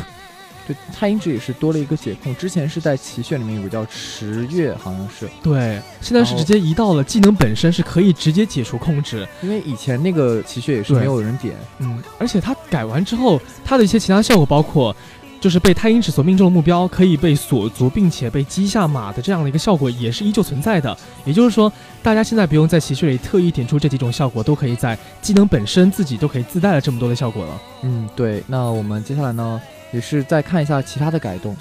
[0.67, 2.35] 对，太阴指也是多了一个解控。
[2.35, 5.29] 之前是在奇穴里面有个叫池月，好像是。
[5.43, 11.55] 对，现在是直接移到了技能本身是可以直接解除控制，因为以前那个奇穴也是没有人点。
[11.79, 14.95] 嗯，而且它改完之后，它的一些其他效果包括，
[15.39, 20.97] 就是被太阴指所命中的目标可以被锁足，并且被击下马的这样的一个效果也是依旧存在的。
[21.23, 27.61] 也就是说，大家现在不用在奇穴里特意点出这几种效果，都可以在技能本身自己都可以自带了这么多的效果了。
[27.83, 28.43] 嗯，对。
[28.47, 29.61] 那我们接下来呢？
[29.95, 31.55] 也是再看一下其他的改动，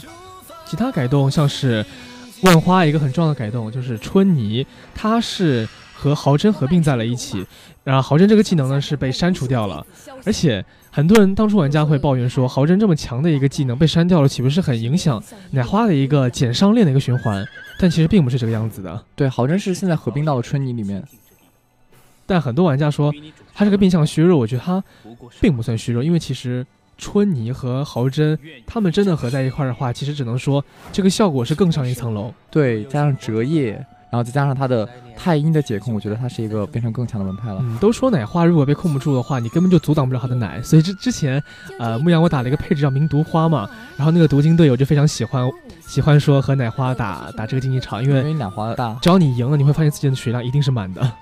[0.67, 1.87] 其他改动像是
[2.43, 7.47] 万花一个很重要的改动就是春泥，它是和豪真合并在了一起，
[7.85, 9.87] 然后豪真这个技能呢是被删除掉了，
[10.27, 15.23] 而且很多人当初玩家会抱怨说豪真这么强的一个技能被删掉了，岂不是很影响
[15.53, 17.47] 奶花的一个减伤链的一个循环？
[17.79, 19.01] 但其实并不是这个样子的。
[19.15, 21.01] 对，豪真是现在合并到了春泥里面，
[22.27, 23.15] 但很多玩家说
[23.55, 24.83] 他这个变相虚弱，我觉得他
[25.41, 26.67] 并不算虚弱，因为其实。
[26.97, 32.33] 春泥和豪真，他们真的合在一块儿的话，其实只能说这个效果是更上一层楼。
[32.51, 33.73] 对，加上折叶，
[34.11, 37.59] 然后再加上他的太阴的解控，我觉得他是一个变成更强的门派了。
[37.63, 40.63] 嗯，都说奶花如果被控不住的话，你根本就阻挡不了他的奶。
[40.63, 41.43] 所以之之前，
[41.79, 51.13] 呃，牧羊我打了一个配置叫明毒花嘛，然后那个毒精队友就非常喜欢喜欢说和奶花打打这个竞技场，因为奶花大，只要你赢了，你会发现自己的血量一定是满的。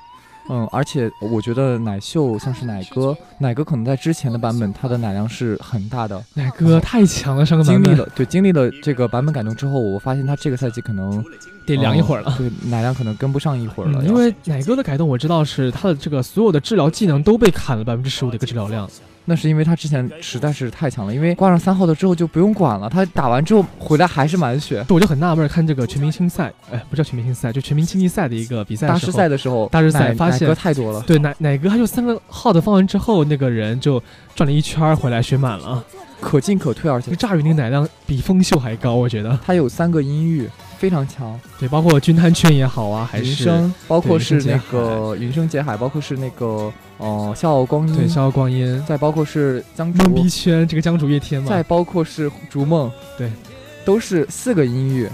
[0.49, 6.23] 嗯，而且我觉得奶秀像是奶哥，奶哥可能在之前的版本，他的奶量是很大的。
[6.35, 11.25] 奶哥太强了，上个版本经历了对经历了这个版本改动之后，我发现他这个赛季可能
[11.65, 14.05] 得凉一会儿了，对奶量可能跟不上一会儿了。
[14.05, 18.89] 因为奶哥的改动我知道是他的这个所有的治疗技能都被砍了百分之十五的一个治疗量。
[19.25, 24.85] 那是因为他之前实在是太强了，因为挂上三号的之后就不用管了，他打完之后回来还是满血。
[24.89, 31.01] 我就很纳闷，看这个全明星赛，哎，不叫全明星赛，就全民竞技赛的一个比赛大师赛的时候，大师赛发现太多了。
[31.07, 34.03] 对，哪哪哥他就三个号的放完之后，那个人就
[34.35, 35.85] 转了一圈回来血满了，
[36.21, 40.49] 可进可退，而且炸鱼那个奶量比风秀还高，我觉得他有三个音域。
[40.83, 43.49] 非常强，对，包括军滩圈也好啊，还是
[43.87, 53.31] 包括是那个云生结海，包括是那个呃笑傲光阴，对，笑傲光阴，再包括是江梦逼圈这个江主月天嘛，再包括是逐梦，对，
[53.85, 55.09] 都是四个音域，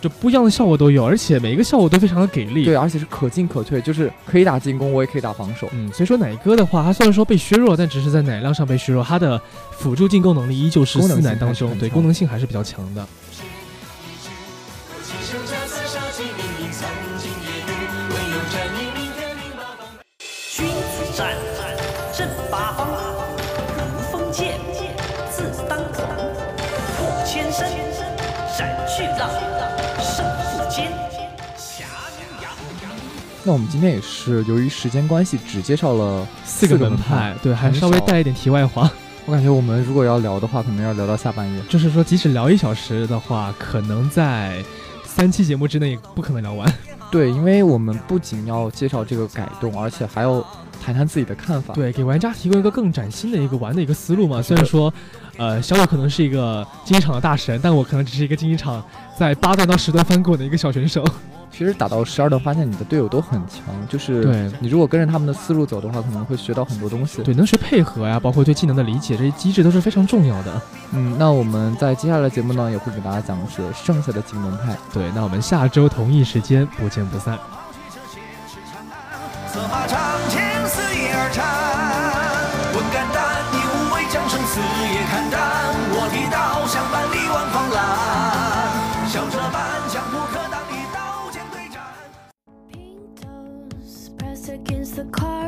[0.00, 9.40] 就不一样的效果都有，而且每一个效果都非常的给力，对，而且是可进可退，就是可以打进攻，我也可以打防守，嗯，所以说奶哥的话，他虽然说被削弱，但只是在奶量上被削弱，他的
[9.72, 13.04] 辅助进攻能力依旧是四奶当中，对，功能性还是比较强的。
[33.48, 38.90] 那我们今天也是由于时间关系，只介绍了四个门派，对，还稍微带一点题外话。
[39.24, 41.62] 我感觉我们如果要聊的话，可能要聊到下半夜。
[41.66, 44.62] 就是说，即使聊一小时的话，可能在
[45.02, 46.70] 三期节目之内不可能聊完。
[47.10, 50.44] 对，因为我们不仅要介绍这个改动，而且还要
[50.84, 51.72] 谈谈自己的看法。
[51.72, 54.42] 对，给玩家提供一个更崭新的一个玩的一个思路嘛。
[54.42, 54.92] 虽然说，
[55.38, 58.84] 呃，小友可能是一个竞技场的大神，但我可能只是一个竞技场
[59.18, 61.02] 在八段到十段翻滚的一个小选手。
[61.50, 67.22] 其实打到十二段，发现你的队友都很强，就是你如果跟着他们的思路走的话，可能会学到很多东西。
[67.22, 70.60] 对，能学配合呀，包括对技能的理解，这些机制都是非常重要的。
[70.92, 74.76] 嗯，那我们在接下来的节目呢，也会给大家讲的是剩下的几门派。
[74.92, 77.38] 对，那我们下周同一时间不见不散。
[95.10, 95.47] car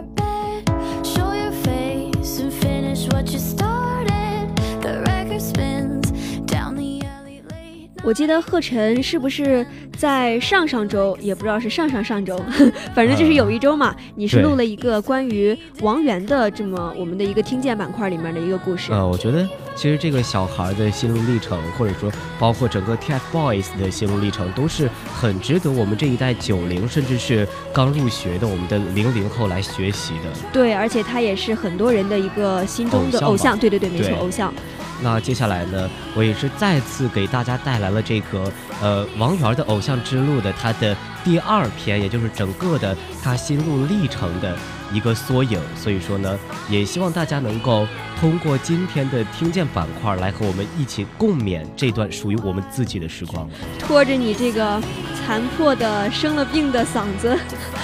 [8.03, 9.65] 我记得贺晨是不是
[9.97, 12.43] 在上上周，也不知道是上上上周，
[12.95, 18.91] 反正就是有一周嘛，你是录了一个关于王源的这么我们的一个听见板块里面的一个故事。
[18.91, 19.47] 呃，我觉得
[19.77, 30.31] 其实这个小孩的心路历程，或者说包括整个 TFBOYS 的心路历程，都是很值得我们这一代九零甚至是刚入学的我们的零零后来学习的。
[30.51, 33.59] 对，而且他也是很多人的一个心中的偶像。
[33.59, 34.53] 对对对，没错，偶像。
[35.03, 44.55] 那接下来呢，我也是再次给大家带来了这个呃王源的偶像之路的他的第二篇，也就是整个的他心路历程的
[44.93, 45.61] 一个缩影。
[45.77, 46.39] 所以说呢，
[46.69, 47.87] 也希望大家能够
[48.21, 53.49] 通过今天的听见板块来和我们一起共勉这段属于我们自己的时光。
[53.79, 54.81] 拖着你这个
[55.15, 57.39] 残破的、生了病的嗓子。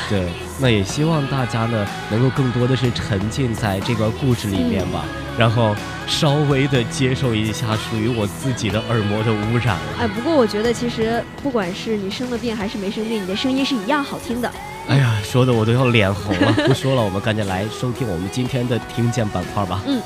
[0.08, 0.28] 对，
[0.60, 5.04] 那也希望大家呢能够更多的是沉浸在这个故事里面吧。
[5.38, 5.76] 然后
[6.06, 9.76] 稍微的接受一下属于我自己的耳膜的污染。
[9.98, 14.50] 哎，不过我觉得其实不管是你生了病还是没生病，你的声音是一样好听的。
[14.88, 16.52] 哎呀，说的我都要脸红了。
[16.68, 19.82] 不说了，我们赶紧来收听我们今天的听见板块吧。
[19.86, 20.00] 嗯。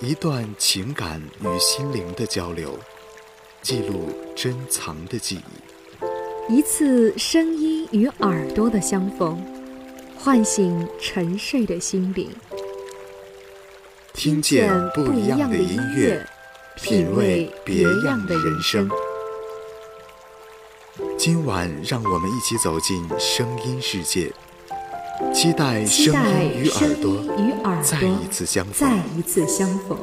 [0.00, 2.78] 一段情感与心灵的交流，
[3.60, 9.44] 记录珍藏的记忆；一次声音与耳朵的相逢，
[10.26, 12.28] 唤醒沉睡的心灵。
[14.12, 16.20] 听见不一样的音乐，
[16.74, 18.90] 品味别样的人生。
[21.16, 24.32] 今晚，让我们一起走进声音世界。
[25.32, 28.88] 期待声音与耳朵再一次相逢。
[28.88, 29.96] 再一次相逢。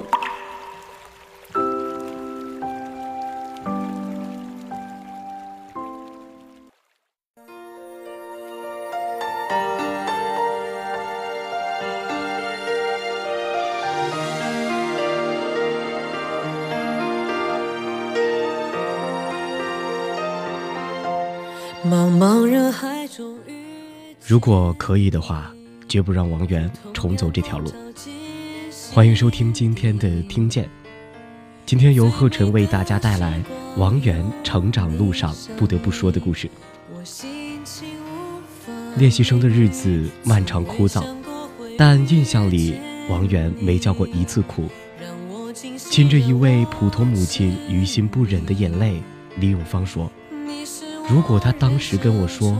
[24.34, 25.54] 如果可以的话，
[25.88, 27.72] 绝不让王源重走这条路。
[28.92, 30.68] 欢迎收听今天的听见，
[31.68, 33.40] 今天由贺晨为大家带来
[33.78, 36.50] 王源成长路上不得不说的故事。
[38.98, 41.06] 练习生的日子漫长枯燥，
[41.78, 42.74] 但印象里
[43.08, 44.68] 王源没叫过一次苦。
[45.78, 49.00] 亲着一位普通母亲于心不忍的眼泪，
[49.36, 50.12] 李永芳说
[51.08, 52.60] ：“如果他当时跟我说。”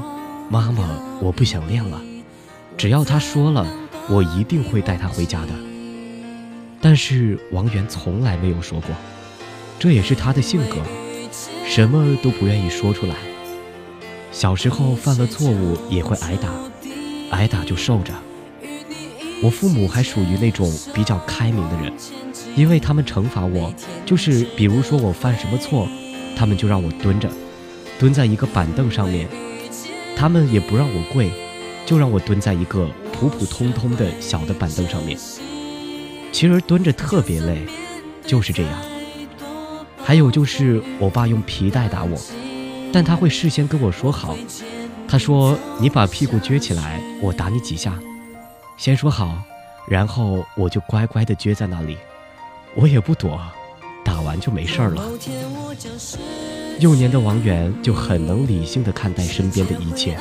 [0.50, 2.00] 妈妈，我不想练了。
[2.78, 3.66] 只要他说了，
[4.10, 5.50] 我一定会带他回家的。
[6.82, 8.90] 但是王源从来没有说过，
[9.80, 10.78] 这也是他的性格，
[11.66, 13.16] 什么都不愿意说出来。
[14.32, 16.50] 小时候犯了错误也会挨打，
[17.32, 18.14] 挨打就受着。
[19.42, 21.94] 我父母还属于那种比较开明的人，
[22.56, 23.74] 因为他们惩罚我，
[24.06, 25.88] 就是比如说我犯什么错，
[26.36, 27.30] 他们就让我蹲着，
[28.00, 29.28] 蹲在一个板凳上面。
[30.16, 31.32] 他们也不让我跪，
[31.86, 35.18] 就让我蹲在一个普普通通的小的板凳上面。
[36.32, 37.66] 其实蹲着特别累，
[38.26, 38.82] 就是这样。
[40.04, 42.18] 还有就是我爸用皮带打我，
[42.92, 44.36] 但他会事先跟我说好，
[45.08, 47.98] 他说你把屁股撅起来，我打你几下，
[48.78, 49.38] 先说好，
[49.88, 51.98] 然后我就乖乖的撅在那里，
[52.76, 53.40] 我也不躲，
[54.04, 55.04] 打完就没事了。
[56.80, 60.18] 幼年的王源就很能理性的看待身边的一切。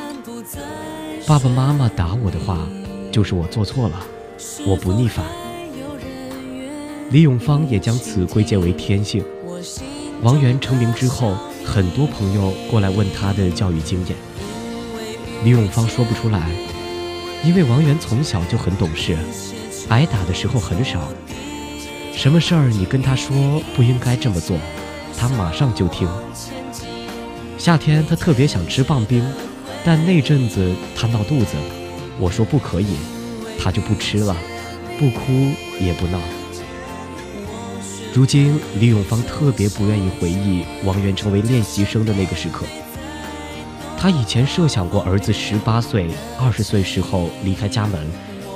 [1.27, 2.59] 爸爸妈妈打我的话，
[3.11, 4.07] 就是我做错了，
[4.67, 5.25] 我不逆反。
[7.11, 9.25] 李永芳也将此归结为天性。
[10.23, 11.35] 王源成名之后，
[11.65, 14.17] 很多朋友过来问他的教育经验，
[15.45, 16.51] 李永芳说不出来，
[17.45, 19.17] 因为王源从小就很懂事，
[19.89, 21.09] 挨打的时候很少。
[22.15, 24.57] 什么事儿你跟他说不应该这么做。
[25.17, 26.09] 他马上就听。
[27.59, 29.25] 夏天他特别想吃棒冰，
[29.85, 31.57] 但那阵子他闹肚子，
[32.19, 32.97] 我说不可以，
[33.59, 34.37] 他就不吃了，
[34.99, 35.33] 不哭
[35.81, 36.19] 也不闹。
[38.13, 42.67] 如今李永芳特别不愿意回忆王源成为练习生的那个时刻。
[43.97, 46.09] 他以前设想过儿子十八岁、
[46.39, 48.05] 二十岁时候离开家门，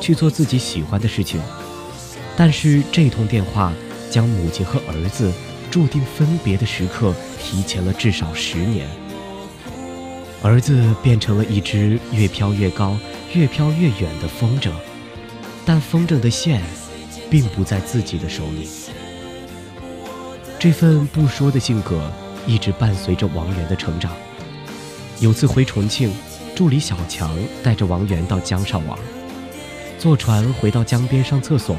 [0.00, 1.40] 去做自己喜欢的事情，
[2.36, 3.72] 但是这通电话
[4.10, 5.32] 将母亲和儿子。
[5.76, 8.88] 注定分别的时刻提前了至少十年，
[10.42, 12.96] 儿子变成了一只越飘越高、
[13.34, 14.70] 越飘越远的风筝，
[15.66, 16.62] 但风筝的线
[17.28, 18.66] 并不在自己的手里。
[20.58, 22.10] 这份不说的性格
[22.46, 24.12] 一直伴随着王源的成长。
[25.20, 26.10] 有次回重庆，
[26.54, 28.98] 助理小强带着王源到江上玩，
[29.98, 31.76] 坐船回到江边上厕所，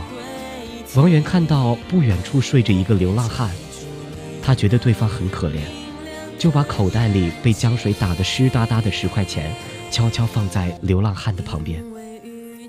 [0.93, 3.49] 王源看到不远处睡着一个流浪汉。
[4.47, 5.59] 他觉得对方很可怜，
[6.39, 9.53] 就把口袋里被江水打得湿哒哒的十块钱
[9.91, 11.83] 悄悄放在流浪汉的旁边。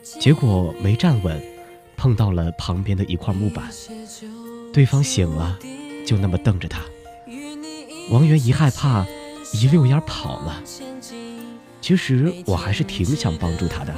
[0.02, 1.40] 结果没站稳，
[1.96, 3.68] 碰到了旁边的一块木板。
[4.72, 5.56] 对方醒了，
[6.04, 6.80] 就那么瞪着他。
[8.10, 9.06] 王源一害怕，
[9.52, 10.60] 一溜烟跑了。
[11.80, 13.94] 其实我还是挺想帮助他的，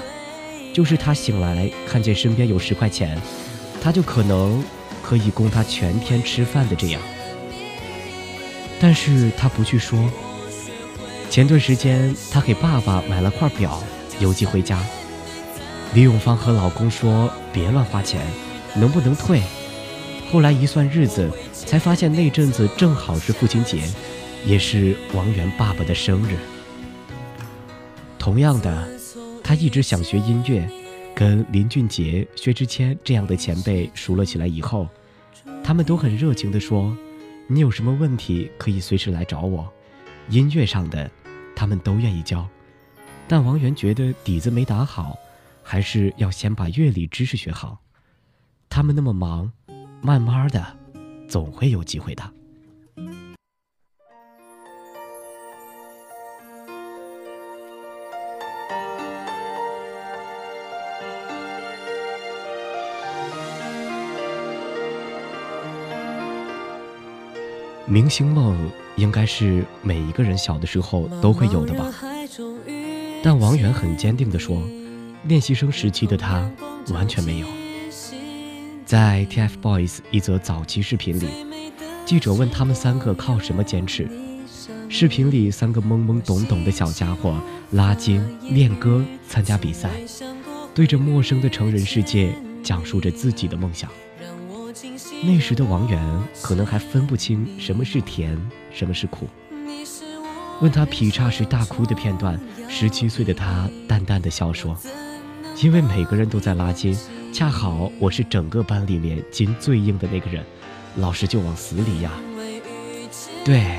[0.75, 3.19] 就是他醒来看见身边有十块钱，
[3.81, 4.63] 他就可能
[5.03, 7.01] 可以供他全天吃饭的这样。
[8.81, 10.11] 但是他不去说。
[11.29, 13.81] 前段时间，他给爸爸买了块表，
[14.19, 14.83] 邮寄回家。
[15.95, 18.21] 李永芳和老公说别乱花钱，
[18.75, 19.43] 能不能退？
[20.33, 23.83] 后来一算日子，才发现那阵子正好是父亲节，
[24.47, 26.37] 也是王源爸爸的生日。
[28.19, 28.89] 同样的，
[29.43, 30.69] 他一直想学音乐，
[31.15, 34.89] 跟林俊杰、薛之谦这样的前辈熟了起来以后，
[35.63, 36.97] 他们都很热情地说
[37.53, 39.69] ：“你有什么问题可以随时来找我，
[40.29, 41.11] 音乐上的。”
[41.57, 42.49] 他们都愿意教，
[43.29, 45.19] 但王源觉得底子没打好，
[45.63, 47.79] 还是要先把乐理知识学好。
[48.71, 49.53] 他们那么忙，
[50.01, 50.65] 慢慢的，
[51.29, 52.23] 总会有机会的。
[67.91, 68.57] 明星梦。
[68.97, 71.91] 应该是每一个人小的时候都会有的吧，
[73.23, 74.63] 但王源很坚定地说，
[75.25, 76.51] 练习生时期的他
[76.93, 77.47] 完全没有。
[78.85, 81.29] 在 TFBOYS 一则早期视频里，
[82.05, 84.07] 记者问他们三个靠什么坚持。
[84.91, 89.89] 视频里三个懵懵懂懂的小家伙拉筋、练歌、参加比赛，
[90.75, 93.89] 对着陌生的成人世界讲述着自己的梦想。
[95.23, 96.01] 那时的王源
[96.41, 98.39] 可能还分不清什么是甜，
[98.73, 99.29] 什么是苦。
[100.61, 104.77] 问他劈叉时大哭的片段，十七岁的他淡淡的笑说
[105.63, 106.97] ：“因为每个人都在拉筋，
[107.33, 110.45] 恰好我是整个班里面筋最硬的那个人，
[110.97, 112.11] 老师就往死里压。”
[113.45, 113.79] 对，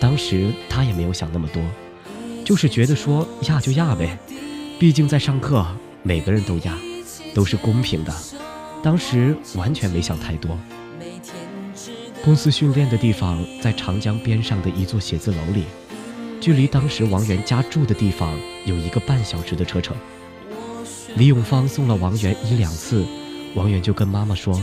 [0.00, 1.62] 当时他也没有想那么多，
[2.44, 4.18] 就是觉得说压就压呗，
[4.78, 5.66] 毕竟在上课，
[6.02, 6.76] 每个人都压，
[7.34, 8.12] 都是公平的。
[8.82, 10.56] 当时完全没想太多。
[12.26, 15.62] 公司训练的地方在长江边上的一座写字楼里，
[16.40, 19.96] 距离当时王源家住的地方有一个半小时的车程。
[21.14, 23.06] 李永芳送了王源一两次，
[23.54, 24.60] 王源就跟妈妈说：“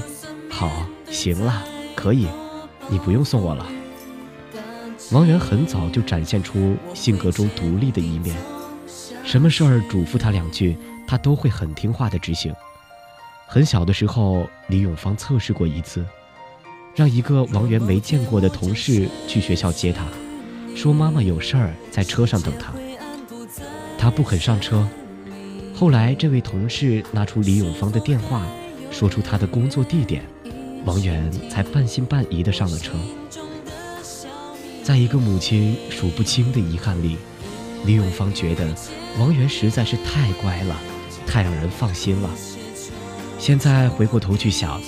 [0.51, 0.69] 好，
[1.09, 1.63] 行了，
[1.95, 2.27] 可以，
[2.89, 3.65] 你不用送我了。”
[5.13, 8.35] 王源很早就展现出性格中独立的一面，
[9.23, 10.75] 什么事儿嘱咐他两句，
[11.07, 12.53] 他都会很听话的执行。
[13.47, 16.05] 很小的时候，李永芳测试过一次。
[16.95, 20.05] 让一个王源没见过的同事去学校接他，
[20.75, 22.71] 说妈妈有事儿在车上等他。
[23.97, 24.87] 他不肯上车。
[25.73, 28.45] 后来这位同事拿出李永芳的电话，
[28.91, 30.23] 说出他的工作地点，
[30.85, 32.93] 王源才半信半疑的上了车。
[34.83, 37.17] 在一个母亲数不清的遗憾里，
[37.85, 38.67] 李永芳觉得
[39.17, 40.79] 王源实在是太乖了，
[41.25, 42.29] 太让人放心了。
[43.39, 44.79] 现在回过头去想。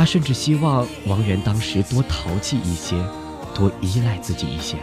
[0.00, 2.96] 他甚至希望王源当时多淘气一些，
[3.54, 4.78] 多依赖自己一些，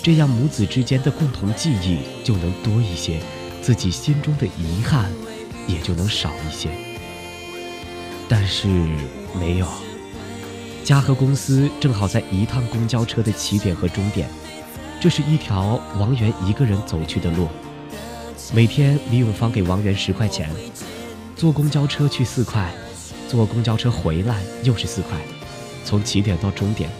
[0.00, 3.18] 这样母子之间的共同记忆就能多一些，
[3.60, 5.10] 自己心中的遗憾
[5.66, 6.68] 也就能少一些。
[8.28, 8.68] 但是
[9.36, 9.66] 没有，
[10.84, 14.30] 嘉禾公司正好在一趟公交车的起点和终点，
[15.00, 17.48] 这是一条王源一个人走去的路。
[18.54, 20.48] 每天李永芳给王源十块钱，
[21.34, 22.72] 坐公交车去四块。
[23.30, 25.16] 坐公交车回来又是四块，
[25.84, 26.90] 从起点到终点，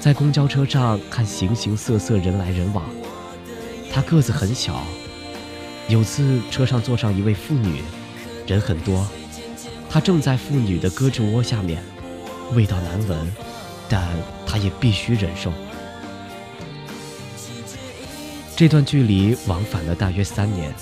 [0.00, 2.84] 在公交车上看形形色色人来人往。
[3.92, 4.82] 他个子很小，
[5.86, 7.80] 有次车上坐上一位妇女，
[8.44, 9.06] 人很多，
[9.88, 11.80] 他正在妇女的胳肢窝下面，
[12.54, 13.32] 味道难闻，
[13.88, 14.08] 但
[14.44, 15.52] 他也必须忍受。
[18.56, 20.74] 这段距离往返了大约三年。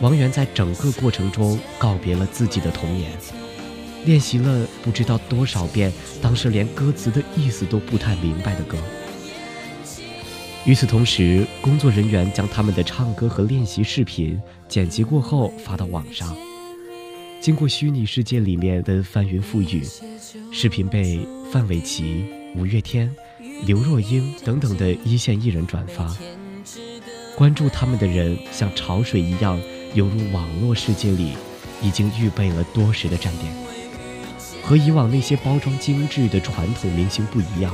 [0.00, 3.10] 王源在整个过程中告别了自己的童年，
[4.04, 5.92] 练习了不知道多少遍
[6.22, 8.78] 当时连歌词的意思都不太明白的歌。
[10.64, 16.36] 与此同时，工作人员将他们的唱歌和练习视频剪辑过后发到网上，
[17.40, 19.82] 经过虚拟世界里面的翻云覆雨，
[20.52, 22.24] 视频被范玮琪、
[22.54, 23.10] 五月天、
[23.64, 26.14] 刘若英等等的一线艺人转发，
[27.34, 29.58] 关注他们的人像潮水一样。
[29.94, 31.32] 犹如网络世界里
[31.82, 33.50] 已经预备了多时的站点，
[34.68, 37.72] 和以往那些包装精致的传统明星不一样，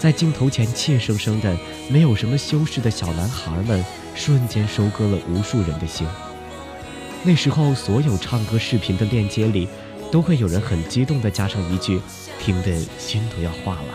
[0.00, 1.56] 在镜头前怯生生的、
[1.88, 6.04] 没有什么修饰的小男孩们，瞬间收割了无数人的心。
[7.22, 9.68] 那时候，所有唱歌视频的链接里，
[10.10, 12.00] 都会有人很激动地加上一句
[12.42, 13.94] ：“听得心都要化了。”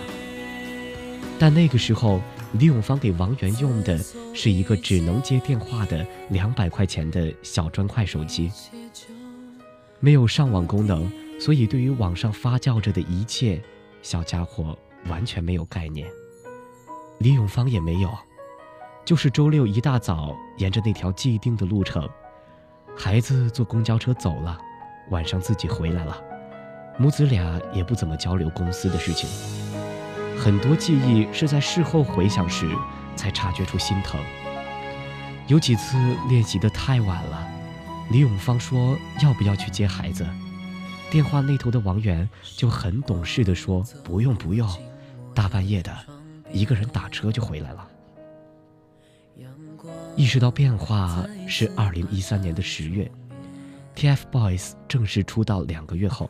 [1.37, 2.21] 但那个时候，
[2.53, 3.99] 李永芳给王源用的
[4.33, 8.49] 是一个只能接电话的两百块钱的小砖块手机，
[9.99, 13.61] 没有上网功能，所以对于网上发酵着的一切，
[14.01, 14.77] 小家伙
[15.07, 16.07] 完全没有概念。
[17.19, 18.09] 李永芳也没有，
[19.05, 22.07] 就是周六一大早沿着那条既定的路程，
[22.95, 24.57] 孩子坐公交车走了，
[25.09, 26.21] 晚上自己回来了，
[26.97, 29.29] 母子俩也不怎么交流公司的事情。
[30.37, 32.69] 很多记忆是在事后回想时
[33.15, 34.19] 才察觉出心疼。
[35.47, 35.97] 有几次
[36.29, 37.47] 练习的太晚了，
[38.11, 40.27] 李永芳说要不要去接孩子，
[41.09, 44.69] 电话那头的王源就很懂事的说不用不用，
[45.33, 45.95] 大半夜的，
[46.51, 47.87] 一个人打车就回来了。
[50.15, 53.09] 意识到变化是二零一三年的十月
[53.95, 56.29] ，TFBOYS 正式出道两个月后。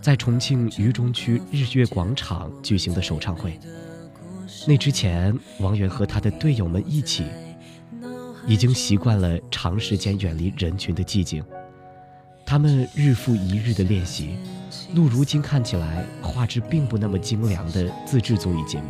[0.00, 3.60] 在重庆渝中区日月广场举行的首唱会，
[4.66, 7.26] 那之前，王源和他的队友们一起，
[8.46, 11.44] 已经习惯了长时间远离人群的寂静。
[12.50, 14.30] 他们日复一日的练习，
[14.92, 18.86] 录如今看起来画质并不那么精良的自制综艺节目。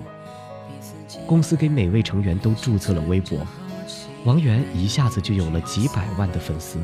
[1.26, 3.46] 公司给每位成员都注册了微博，
[4.24, 6.78] 王源一下子就有了几百万的粉丝，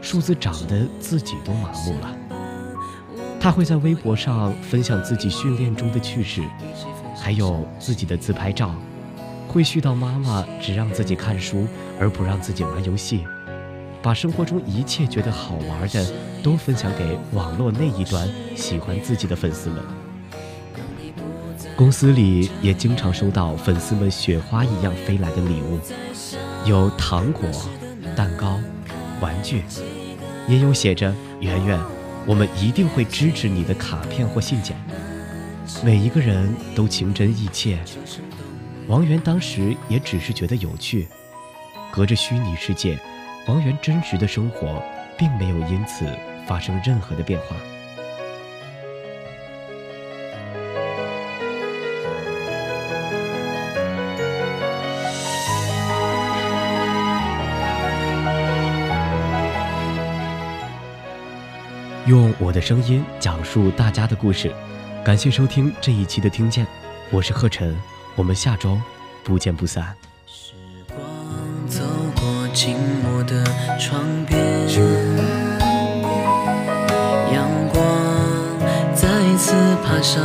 [0.00, 2.16] 数字涨得自己都麻木了。
[3.40, 6.40] 他会在微博上分享自己训练中的趣事，
[7.16, 8.72] 还有自己的自拍照，
[9.48, 11.66] 会絮叨妈妈只让自己看书
[11.98, 13.24] 而不让自己玩游戏，
[14.02, 16.04] 把生活中一切觉得好玩的
[16.42, 19.82] 都分享给网络那一端喜欢自己的粉丝们。
[21.76, 25.78] 公司里也经常收到粉丝们雪花一样飞来的礼物，
[26.66, 27.48] 有糖果、
[28.16, 28.58] 蛋糕、
[29.20, 29.62] 玩具，
[30.48, 31.80] 也有写着“圆圆”。
[32.26, 34.76] 我们一定会支持你的卡片或信件，
[35.82, 37.78] 每一个人都情真意切。
[38.86, 41.08] 王源当时也只是觉得有趣，
[41.90, 42.96] 隔着虚拟世界，
[43.46, 44.82] 王源真实的生活
[45.18, 46.06] 并没有因此
[46.46, 47.56] 发生任何的变化。
[62.06, 64.52] 用我的声音讲述大家的故事，
[65.04, 66.66] 感谢收听这一期的听见，
[67.10, 67.76] 我是贺晨，
[68.16, 68.78] 我们下周
[69.24, 69.96] 不见不散。
[70.26, 70.52] 时
[70.88, 70.98] 光
[71.68, 71.80] 走
[72.16, 73.01] 过静默
[73.32, 73.42] 的
[73.78, 74.38] 窗边，
[77.32, 77.82] 阳光
[78.94, 79.08] 再
[79.38, 80.22] 次爬上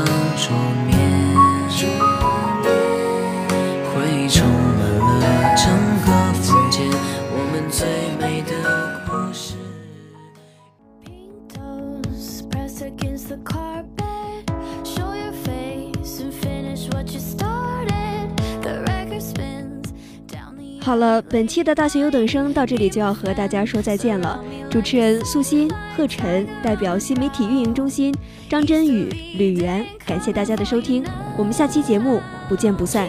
[20.88, 24.42] 好了，本期的大学优等生到这里就要和大家说再见了。
[24.72, 28.16] 主持人素心、贺晨代表新媒体运营中心，
[28.50, 31.04] 张真宇、吕媛，感谢大家的收听，
[31.38, 33.06] 我们下期节目不见不散。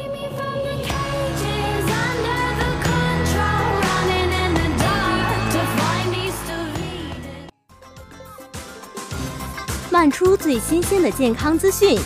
[9.89, 11.97] 漫出最新鲜的健康资讯，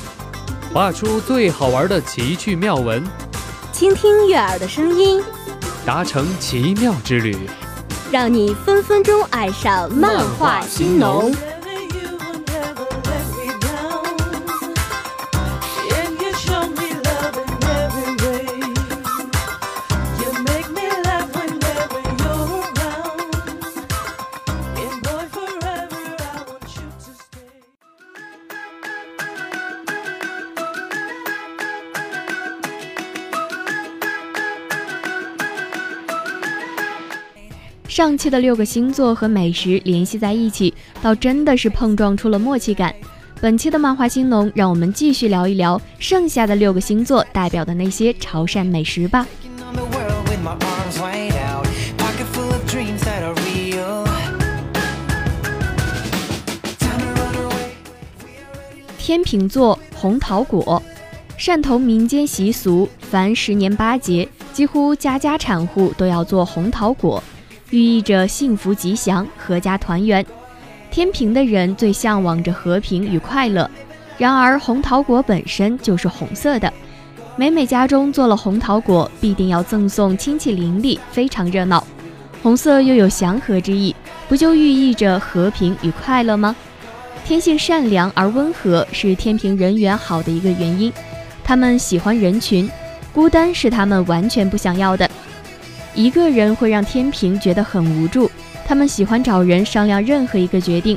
[0.75, 3.03] 画出最好玩的奇趣妙文，
[3.73, 5.23] 倾听悦耳的声音。
[5.85, 7.37] 达成奇妙之旅，
[8.12, 11.35] 让你分分钟爱上漫画新农。
[38.03, 42.92] 上期的六个星座和美食联系在一起，倒真的是碰撞出了默契感。
[43.40, 49.24] 本期的漫画新农，让我们继续聊一聊剩下的六个星座代表的那些潮汕美食吧。
[58.98, 60.82] 天秤座红桃果，
[61.38, 67.22] 汕头民间习俗，凡十年八节，几乎家家产户都要做红桃果。
[67.73, 70.25] 寓意着幸福吉祥、阖家团圆。
[70.91, 73.68] 天平的人最向往着和平与快乐，
[74.18, 76.70] 然而红桃果本身就是红色的。
[77.35, 81.83] 每每家中做了红桃果，必定要赠送亲戚邻里，非常热闹。
[82.43, 83.97] 红色又有祥和之意，
[84.29, 86.55] 不就寓意着和平与快乐吗？
[87.25, 90.93] 天性善良而温和是天平人缘好的一个原因。
[91.43, 92.70] 他们喜欢人群，
[93.14, 95.11] 孤单是他们完全不想要的。
[95.95, 98.30] 一个人会让天平觉得很无助，
[98.66, 100.97] 他们喜欢找人商量任何一个决定。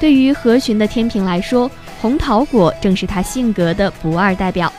[0.00, 1.70] 对于合群的天平来说，
[2.00, 4.72] 红桃果正是他性格的不二代表。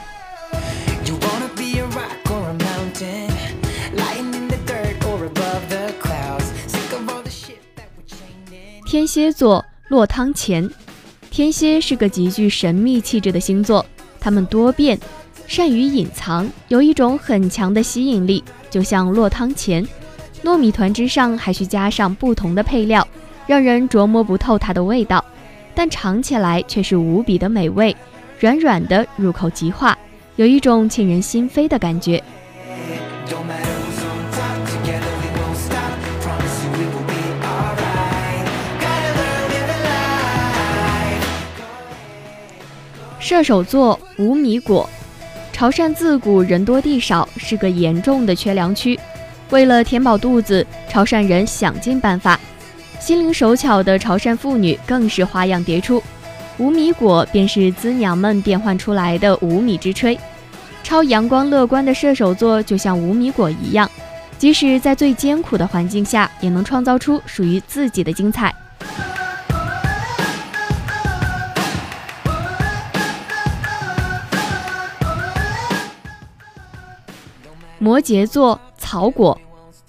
[8.86, 10.70] 天蝎座落汤前，
[11.32, 13.84] 天蝎是个极具神秘气质的星座，
[14.20, 15.00] 他们多变，
[15.46, 19.86] 善于隐藏，有一种很强的吸引力，就像落汤钱，
[20.44, 23.08] 糯米团之上还需加上不同的配料，
[23.46, 25.24] 让人琢磨不透它的味道，
[25.76, 27.96] 但尝起来却是无比的美味，
[28.40, 29.96] 软软的，入口即化，
[30.38, 32.24] 有一种沁人心扉的感觉。
[43.20, 44.90] 射手座无米果，
[45.54, 49.00] 潮汕自古人多地少，是个严重的缺粮区。
[49.52, 52.38] 为了填饱肚子，潮汕人想尽办法，
[53.00, 56.02] 心灵手巧的潮汕妇女更是花样迭出。
[56.58, 60.18] 无米果便是滋娘们变换出来的无米之炊。
[60.84, 63.90] 超阳光乐观的射手座就像无米果一样，
[64.38, 68.54] 即使在最艰苦的环境下，也能创造出属于自己的精彩。
[77.84, 79.38] 摩羯座草果，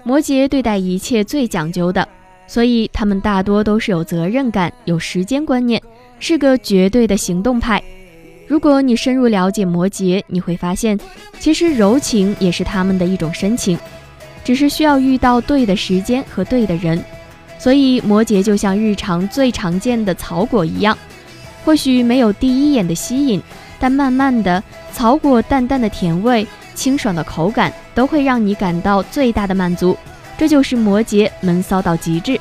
[0.03, 2.09] 摩羯对待一切最讲究的，
[2.49, 5.81] 所以他们大多都是有责任感、有时间观念，
[6.19, 7.81] 是个绝对的行动派。
[8.49, 10.99] 如果你深入了解摩羯，你会发现，
[11.39, 13.79] 其实柔情也是他们的一种深情，
[14.43, 17.01] 只是需要遇到对的时间和对的人。
[17.61, 20.99] 所以摩羯就像日常最常见的草果一样，
[21.65, 23.41] 或许没有第一眼的吸引，
[23.79, 24.61] 但慢慢的，
[24.93, 26.45] 草果淡淡的甜味。
[26.75, 29.97] 清爽的口感都会让你感到最大的满足，
[30.37, 32.39] 这就是摩羯闷骚到极致。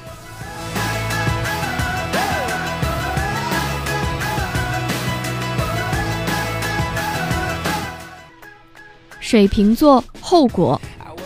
[9.19, 10.79] 水瓶座后果，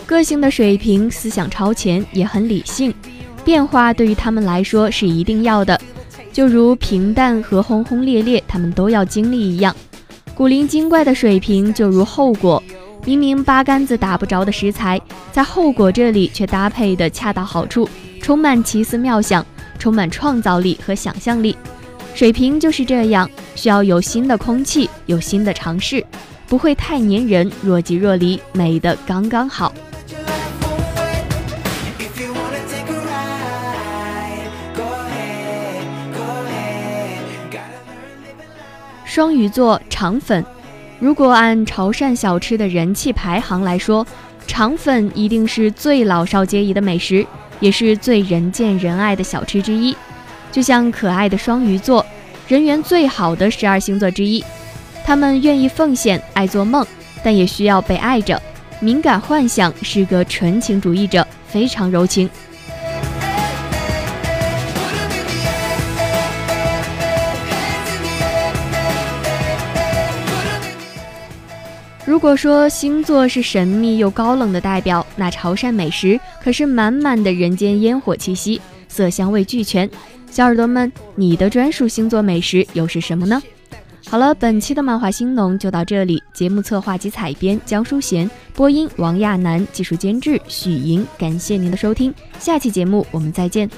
[0.06, 2.94] 个性的水瓶思想超前，也很理性，
[3.44, 5.78] 变化对于他们来说是一定要的，
[6.32, 9.76] 就如平淡和轰轰烈烈他们都要经历一样。
[10.34, 12.62] 古灵精怪的水瓶就如后果。
[13.08, 15.00] 明明八竿子打不着的食材，
[15.32, 17.88] 在后果这里却搭配的恰到好处，
[18.20, 19.42] 充满奇思妙想，
[19.78, 21.56] 充满创造力和想象力。
[22.14, 26.04] 水平就是这样，需要有新的空气，有新的尝试，
[26.46, 29.72] 不会太粘人，若即若离，美的刚刚好。
[39.06, 40.44] 双鱼座肠粉。
[41.00, 44.04] 如果按潮汕小吃的人气排行来说，
[44.48, 47.24] 肠粉一定是最老少皆宜的美食，
[47.60, 49.96] 也是最人见人爱的小吃之一。
[50.50, 52.04] 就像可爱的双鱼座，
[52.48, 54.44] 人缘最好的十二星座之一，
[55.04, 56.84] 他们愿意奉献，爱做梦，
[57.22, 58.40] 但也需要被爱着。
[58.80, 62.28] 敏感幻想，是个纯情主义者，非常柔情。
[72.18, 79.88] 如果说星座是神秘又高冷的代表，那潮汕美食可是满满的人间烟火气息，色香味俱全。
[80.28, 83.40] 小耳朵们，你的专属星座美食又是什么呢？
[84.08, 86.20] 好了，本期的漫画星农就到这里。
[86.34, 91.06] 节目策划及采编江淑贤，播音王亚楠，技术监制许莹。
[91.16, 93.70] 感谢您的收听，下期节目我们再见。